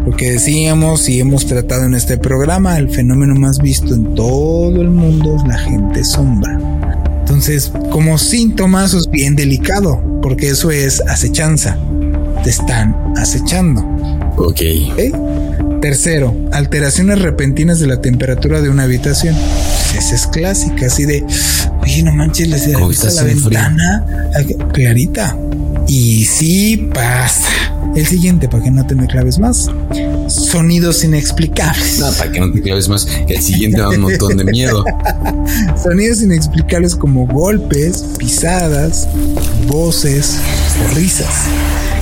[0.04, 4.80] Lo que decíamos y hemos tratado en este programa, el fenómeno más visto en todo
[4.80, 6.58] el mundo es la gente sombra.
[7.20, 11.78] Entonces, como síntomas es bien delicado, porque eso es acechanza.
[12.42, 13.80] Te están acechando.
[14.36, 14.60] Ok.
[15.80, 19.36] Tercero, alteraciones repentinas de la temperatura de una habitación.
[19.36, 21.24] Pues esa es clásica, así de,
[21.80, 24.04] oye, no manches, le la ventana
[24.72, 25.36] clarita.
[25.88, 27.48] Y sí pasa.
[27.94, 29.68] El siguiente, para que no te me claves más.
[30.28, 31.98] Sonidos inexplicables.
[31.98, 33.06] No, para que no te claves más.
[33.28, 34.84] El siguiente da un montón de miedo.
[35.82, 39.08] Sonidos inexplicables como golpes, pisadas,
[39.66, 40.38] voces
[40.84, 41.46] o risas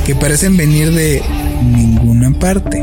[0.06, 1.22] que parecen venir de
[1.62, 2.82] ninguna parte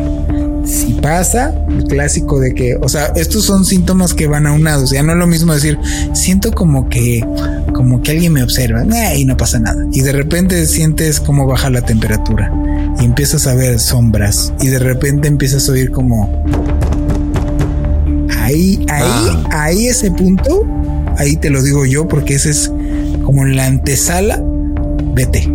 [0.67, 4.91] si pasa, el clásico de que, o sea, estos son síntomas que van aunados.
[4.91, 5.79] Ya no es lo mismo decir,
[6.13, 7.25] siento como que,
[7.73, 8.83] como que alguien me observa
[9.15, 9.85] y no pasa nada.
[9.93, 12.51] Y de repente sientes como baja la temperatura
[12.99, 16.43] y empiezas a ver sombras y de repente empiezas a oír como
[18.37, 19.43] ahí, ahí, ah.
[19.51, 20.65] ahí ese punto,
[21.17, 22.71] ahí te lo digo yo porque ese es
[23.23, 24.43] como la antesala,
[25.13, 25.49] vete.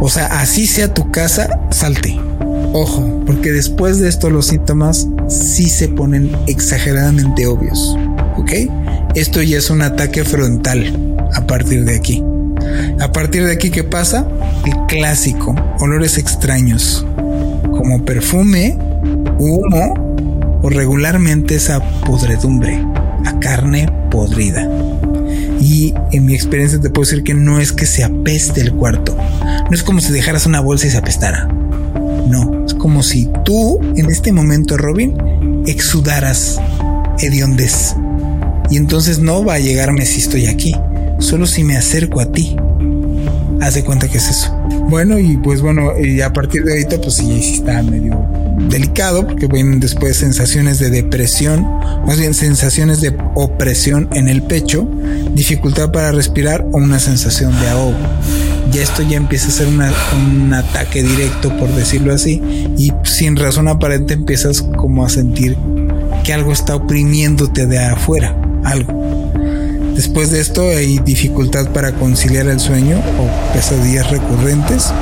[0.00, 2.18] O sea, así sea tu casa, salte
[2.72, 7.96] Ojo, porque después de esto los síntomas sí se ponen exageradamente obvios.
[8.36, 8.52] ¿Ok?
[9.16, 12.22] Esto ya es un ataque frontal a partir de aquí.
[13.00, 14.28] A partir de aquí, ¿qué pasa?
[14.64, 17.04] El clásico, olores extraños,
[17.72, 18.78] como perfume,
[19.38, 20.14] humo
[20.62, 22.84] o regularmente esa podredumbre,
[23.26, 24.68] a carne podrida.
[25.60, 29.16] Y en mi experiencia te puedo decir que no es que se apeste el cuarto,
[29.42, 31.48] no es como si dejaras una bolsa y se apestara
[32.30, 35.14] no, como si tú en este momento, Robin,
[35.66, 36.58] exudaras
[37.20, 37.94] hediondez.
[38.70, 40.74] Y entonces no va a llegarme si estoy aquí,
[41.18, 42.56] solo si me acerco a ti.
[43.60, 44.56] Haz de cuenta que es eso.
[44.88, 48.24] Bueno, y pues bueno, y a partir de ahorita, pues sí, sí está medio
[48.68, 51.66] delicado porque vienen después sensaciones de depresión,
[52.06, 54.88] más bien sensaciones de opresión en el pecho,
[55.34, 57.96] dificultad para respirar o una sensación de ahogo
[58.70, 62.40] ya esto ya empieza a ser un ataque directo, por decirlo así,
[62.76, 65.56] y sin razón aparente empiezas como a sentir
[66.24, 69.32] que algo está oprimiéndote de afuera, algo.
[69.94, 74.92] Después de esto hay dificultad para conciliar el sueño o pesadillas recurrentes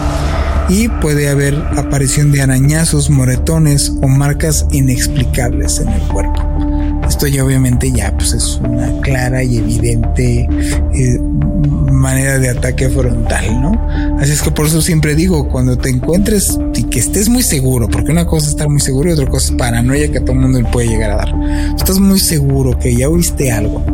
[0.68, 6.47] y puede haber aparición de arañazos, moretones o marcas inexplicables en el cuerpo.
[7.08, 10.48] Esto ya obviamente ya pues es una clara y evidente
[10.94, 11.18] eh,
[11.90, 13.72] manera de ataque frontal, ¿no?
[14.20, 17.88] Así es que por eso siempre digo, cuando te encuentres y que estés muy seguro,
[17.88, 20.32] porque una cosa es estar muy seguro y otra cosa es paranoia que a todo
[20.32, 21.34] el mundo le puede llegar a dar.
[21.76, 23.84] Estás muy seguro que ya oíste algo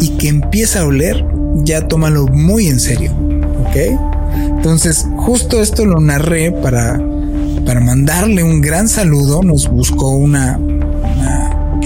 [0.00, 1.24] y que empieza a oler,
[1.56, 3.76] ya tómalo muy en serio, ¿ok?
[4.56, 7.00] Entonces, justo esto lo narré para,
[7.64, 9.42] para mandarle un gran saludo.
[9.42, 10.58] Nos buscó una,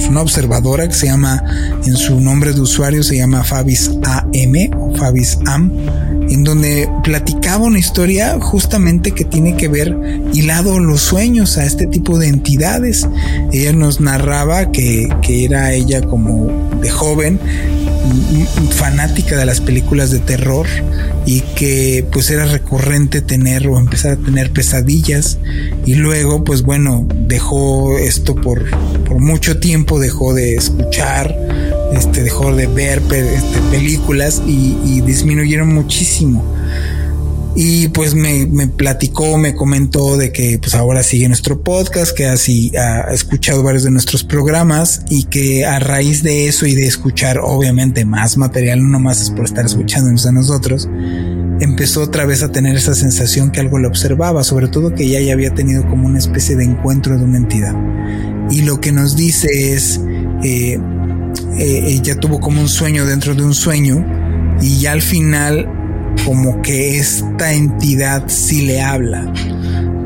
[0.08, 1.42] una observadora que se llama,
[1.84, 5.70] en su nombre de usuario se llama Fabis AM o Fabis Am,
[6.28, 9.96] en donde platicaba una historia justamente que tiene que ver
[10.32, 13.06] hilado los sueños a este tipo de entidades.
[13.52, 16.48] Ella nos narraba que, que era ella como
[16.80, 17.38] de joven
[18.70, 20.66] fanática de las películas de terror
[21.26, 25.38] y que pues era recurrente tener o empezar a tener pesadillas.
[25.86, 28.64] Y luego pues bueno dejó esto por,
[29.04, 31.34] por mucho tiempo dejó de escuchar
[31.92, 36.53] este dejó de ver este, películas y, y disminuyeron muchísimo
[37.56, 42.26] Y pues me, me, platicó, me comentó de que pues ahora sigue nuestro podcast, que
[42.26, 46.86] así ha escuchado varios de nuestros programas y que a raíz de eso y de
[46.86, 50.88] escuchar obviamente más material, no más es por estar escuchándonos a nosotros,
[51.60, 55.20] empezó otra vez a tener esa sensación que algo le observaba, sobre todo que ya,
[55.20, 57.74] ya había tenido como una especie de encuentro de una entidad.
[58.50, 60.00] Y lo que nos dice es,
[60.42, 60.78] eh,
[61.56, 64.04] eh, ella tuvo como un sueño dentro de un sueño
[64.60, 65.83] y ya al final
[66.24, 69.32] como que esta entidad sí le habla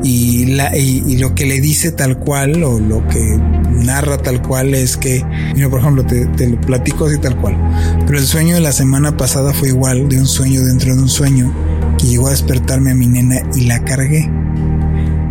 [0.03, 3.37] y, lo que le dice tal cual o lo que
[3.69, 5.23] narra tal cual es que,
[5.55, 7.57] mira, por ejemplo, te, te, lo platico así tal cual,
[8.05, 11.09] pero el sueño de la semana pasada fue igual de un sueño dentro de un
[11.09, 11.53] sueño
[11.97, 14.29] que llegó a despertarme a mi nena y la cargué.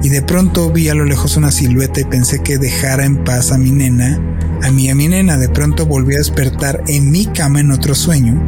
[0.03, 3.51] Y de pronto vi a lo lejos una silueta y pensé que dejara en paz
[3.51, 4.21] a mi nena,
[4.63, 5.39] a mí a mi nena.
[5.39, 8.41] De pronto volví a despertar en mi cama en otro sueño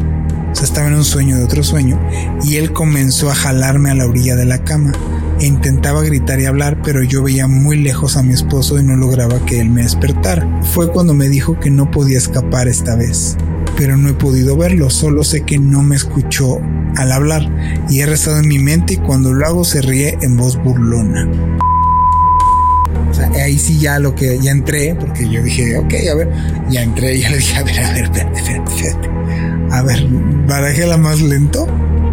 [0.50, 2.00] o sea, estaba en un sueño de otro sueño
[2.42, 4.92] y él comenzó a jalarme a la orilla de la cama
[5.38, 8.96] e intentaba gritar y hablar, pero yo veía muy lejos a mi esposo y no
[8.96, 10.46] lograba que él me despertara.
[10.62, 13.36] Fue cuando me dijo que no podía escapar esta vez,
[13.76, 16.58] pero no he podido verlo, solo sé que no me escuchó
[16.96, 17.48] al hablar
[17.88, 21.28] y he rezado en mi mente y cuando lo hago se ríe en voz burlona.
[23.10, 26.30] O sea, ahí sí ya lo que ya entré, porque yo dije, ok, a ver,
[26.70, 29.10] ya entré, ya le dije, a ver, a ver, espérate, espérate, espérate.
[29.72, 30.06] A ver,
[30.46, 31.66] barajela más lento.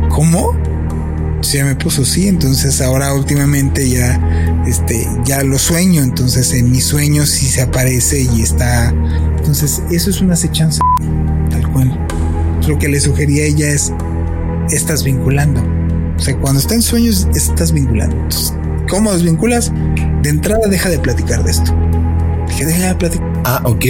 [0.09, 0.55] ¿Cómo?
[1.43, 6.83] Ya me puso sí, entonces ahora últimamente ya, este, ya lo sueño, entonces en mis
[6.83, 8.93] sueños sí se aparece y está.
[9.37, 10.81] Entonces, eso es una acechanza,
[11.49, 12.07] tal cual.
[12.67, 13.93] Lo que le sugería a ella es,
[14.71, 15.63] estás vinculando.
[16.17, 18.15] O sea, cuando está en sueños, estás vinculando.
[18.15, 18.53] Entonces,
[18.89, 19.71] ¿Cómo desvinculas?
[20.21, 21.75] De entrada deja de platicar de esto.
[22.47, 23.27] Deja de platicar.
[23.43, 23.85] Ah, ok.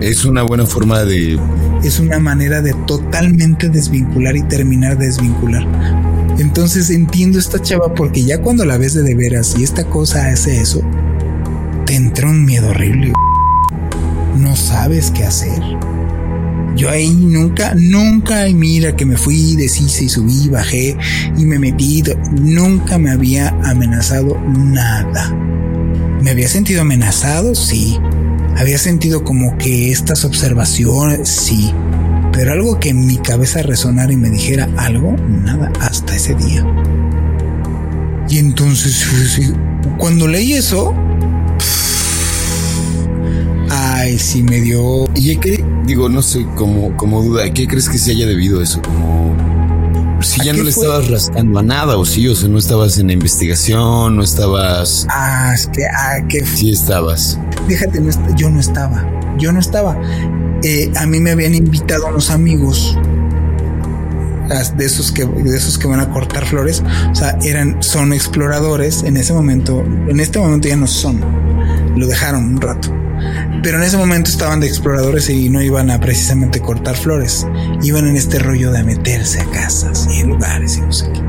[0.00, 1.38] Es una buena forma de...
[1.84, 5.64] Es una manera de totalmente desvincular y terminar de desvincular.
[6.38, 10.28] Entonces entiendo esta chava porque ya cuando la ves de de veras y esta cosa
[10.28, 10.82] hace eso,
[11.86, 13.12] te entra un miedo horrible.
[14.36, 15.62] No sabes qué hacer.
[16.76, 20.96] Yo ahí nunca, nunca, mira que me fui, deshice y subí, bajé
[21.36, 22.02] y me metí,
[22.32, 25.30] nunca me había amenazado nada.
[26.22, 27.54] ¿Me había sentido amenazado?
[27.54, 27.98] Sí.
[28.56, 31.72] Había sentido como que estas observaciones, sí.
[32.32, 36.64] Pero algo que en mi cabeza resonara y me dijera algo, nada, hasta ese día.
[38.28, 39.52] Y entonces,
[39.98, 40.94] cuando leí eso,
[43.70, 45.08] ay, sí me dio.
[45.16, 45.38] ¿Y?
[45.90, 48.80] Digo, no sé, como, como duda, ¿qué crees que se haya debido a eso?
[48.80, 49.34] Como
[50.20, 53.08] si ya no le estabas rascando a nada, o sí, o sea, no estabas en
[53.08, 55.04] la investigación, no estabas.
[55.10, 56.46] Ah, es que, ah, que.
[56.46, 57.40] Sí estabas.
[57.66, 58.00] Déjate,
[58.36, 59.04] yo no estaba.
[59.36, 60.00] Yo no estaba.
[60.62, 62.96] Eh, a mí me habían invitado unos amigos
[64.76, 69.02] de esos que de esos que van a cortar flores, o sea, eran son exploradores
[69.02, 71.20] en ese momento, en este momento ya no son.
[71.96, 72.99] Lo dejaron un rato
[73.62, 77.46] pero en ese momento estaban de exploradores y no iban a precisamente cortar flores,
[77.82, 81.20] iban en este rollo de meterse a casas y lugares y no sé qué.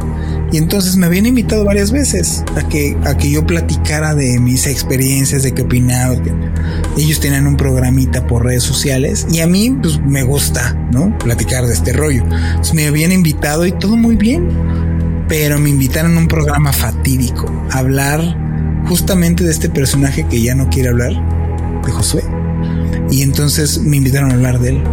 [0.52, 4.68] Y entonces me habían invitado varias veces a que, a que yo platicara de mis
[4.68, 6.16] experiencias, de qué opinaba.
[6.98, 11.18] Ellos tenían un programita por redes sociales y a mí pues me gusta, ¿no?
[11.20, 12.24] Platicar de este rollo.
[12.24, 14.50] Entonces me habían invitado y todo muy bien,
[15.30, 18.22] pero me invitaron a un programa fatídico, a hablar
[18.88, 21.14] justamente de este personaje que ya no quiere hablar,
[21.86, 22.24] de Josué.
[23.10, 24.84] Y entonces me invitaron a hablar de él.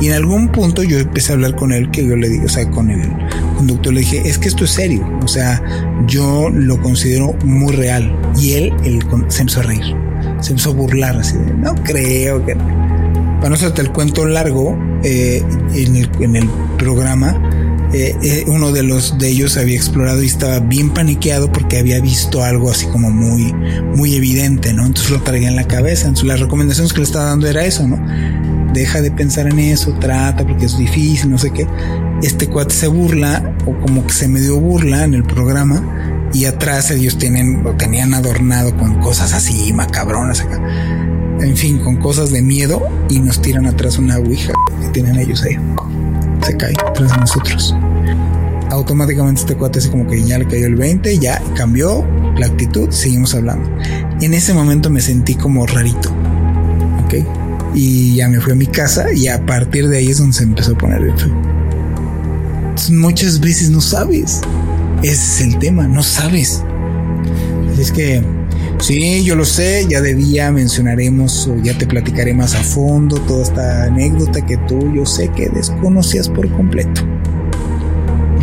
[0.00, 2.48] Y en algún punto yo empecé a hablar con él, que yo le dije, o
[2.48, 3.10] sea, con el
[3.56, 5.62] conductor le dije, es que esto es serio, o sea,
[6.06, 8.14] yo lo considero muy real.
[8.38, 8.72] Y él,
[9.28, 9.96] se empezó a reír,
[10.40, 12.56] se empezó a burlar, así de, no creo que...
[13.36, 15.42] Para no hacerte el cuento largo, eh,
[15.74, 17.38] en, el, en el programa,
[17.92, 22.00] eh, eh, uno de los de ellos había explorado y estaba bien paniqueado porque había
[22.00, 23.52] visto algo así como muy,
[23.94, 24.84] muy evidente, ¿no?
[24.86, 26.08] Entonces lo traía en la cabeza.
[26.08, 27.98] Entonces las recomendaciones que le estaba dando era eso, ¿no?
[28.72, 31.66] Deja de pensar en eso, trata porque es difícil, no sé qué.
[32.22, 36.90] Este cuate se burla o como que se medio burla en el programa y atrás
[36.90, 40.60] ellos tienen, lo tenían adornado con cosas así macabronas acá.
[41.40, 45.42] En fin, con cosas de miedo y nos tiran atrás una ouija que tienen ellos
[45.44, 45.56] ahí
[46.46, 47.74] se cae tras nosotros.
[48.70, 52.04] Automáticamente este cuate así como que ya le cayó el 20, ya cambió
[52.38, 53.68] la actitud, seguimos hablando.
[54.20, 56.10] En ese momento me sentí como rarito,
[57.04, 57.14] ¿ok?
[57.74, 60.44] Y ya me fui a mi casa y a partir de ahí es donde se
[60.44, 61.34] empezó a poner el feo.
[62.90, 64.40] muchas veces no sabes.
[65.02, 66.62] Ese es el tema, no sabes.
[67.78, 68.22] es que
[68.78, 73.16] Sí, yo lo sé, ya de día mencionaremos o ya te platicaré más a fondo
[73.22, 77.02] toda esta anécdota que tú yo sé que desconocías por completo.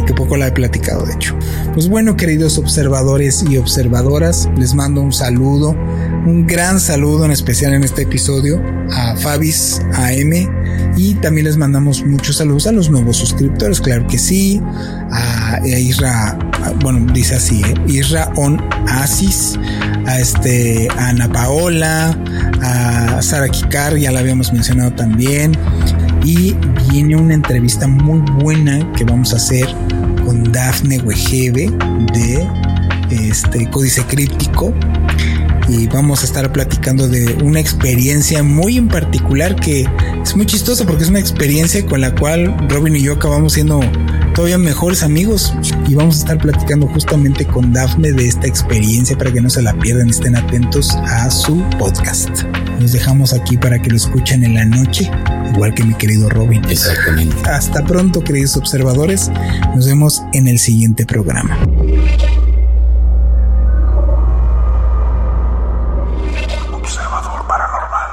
[0.05, 1.34] que poco la he platicado de hecho.
[1.74, 5.78] Pues bueno, queridos observadores y observadoras, les mando un saludo,
[6.26, 8.61] un gran saludo en especial en este episodio
[8.91, 10.34] a Fabis AM
[10.97, 14.61] y también les mandamos muchos saludos a los nuevos suscriptores, claro que sí,
[15.11, 16.38] a, Isra,
[16.82, 17.74] bueno, dice así, ¿eh?
[17.88, 19.57] Isra On Asis,
[20.06, 22.18] a este, Ana Paola,
[22.62, 25.54] a Sara Kikar, ya la habíamos mencionado también,
[26.24, 26.56] y
[26.89, 29.68] viene una entrevista muy buena que vamos a hacer
[30.26, 31.72] con Dafne Wegebe
[32.14, 32.47] de
[33.12, 34.74] este Códice Críptico
[35.68, 39.86] y vamos a estar platicando de una experiencia muy en particular que
[40.22, 43.80] es muy chistosa porque es una experiencia con la cual Robin y yo acabamos siendo
[44.34, 45.53] todavía mejores amigos
[45.88, 49.61] y vamos a estar platicando justamente con Dafne de esta experiencia para que no se
[49.61, 52.43] la pierdan, estén atentos a su podcast.
[52.79, 55.09] Nos dejamos aquí para que lo escuchen en la noche,
[55.53, 56.63] igual que mi querido Robin.
[56.65, 57.36] Exactamente.
[57.49, 59.31] Hasta pronto, queridos observadores.
[59.75, 61.57] Nos vemos en el siguiente programa.
[66.71, 68.09] Observador paranormal.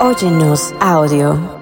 [0.00, 1.61] Óyenos audio.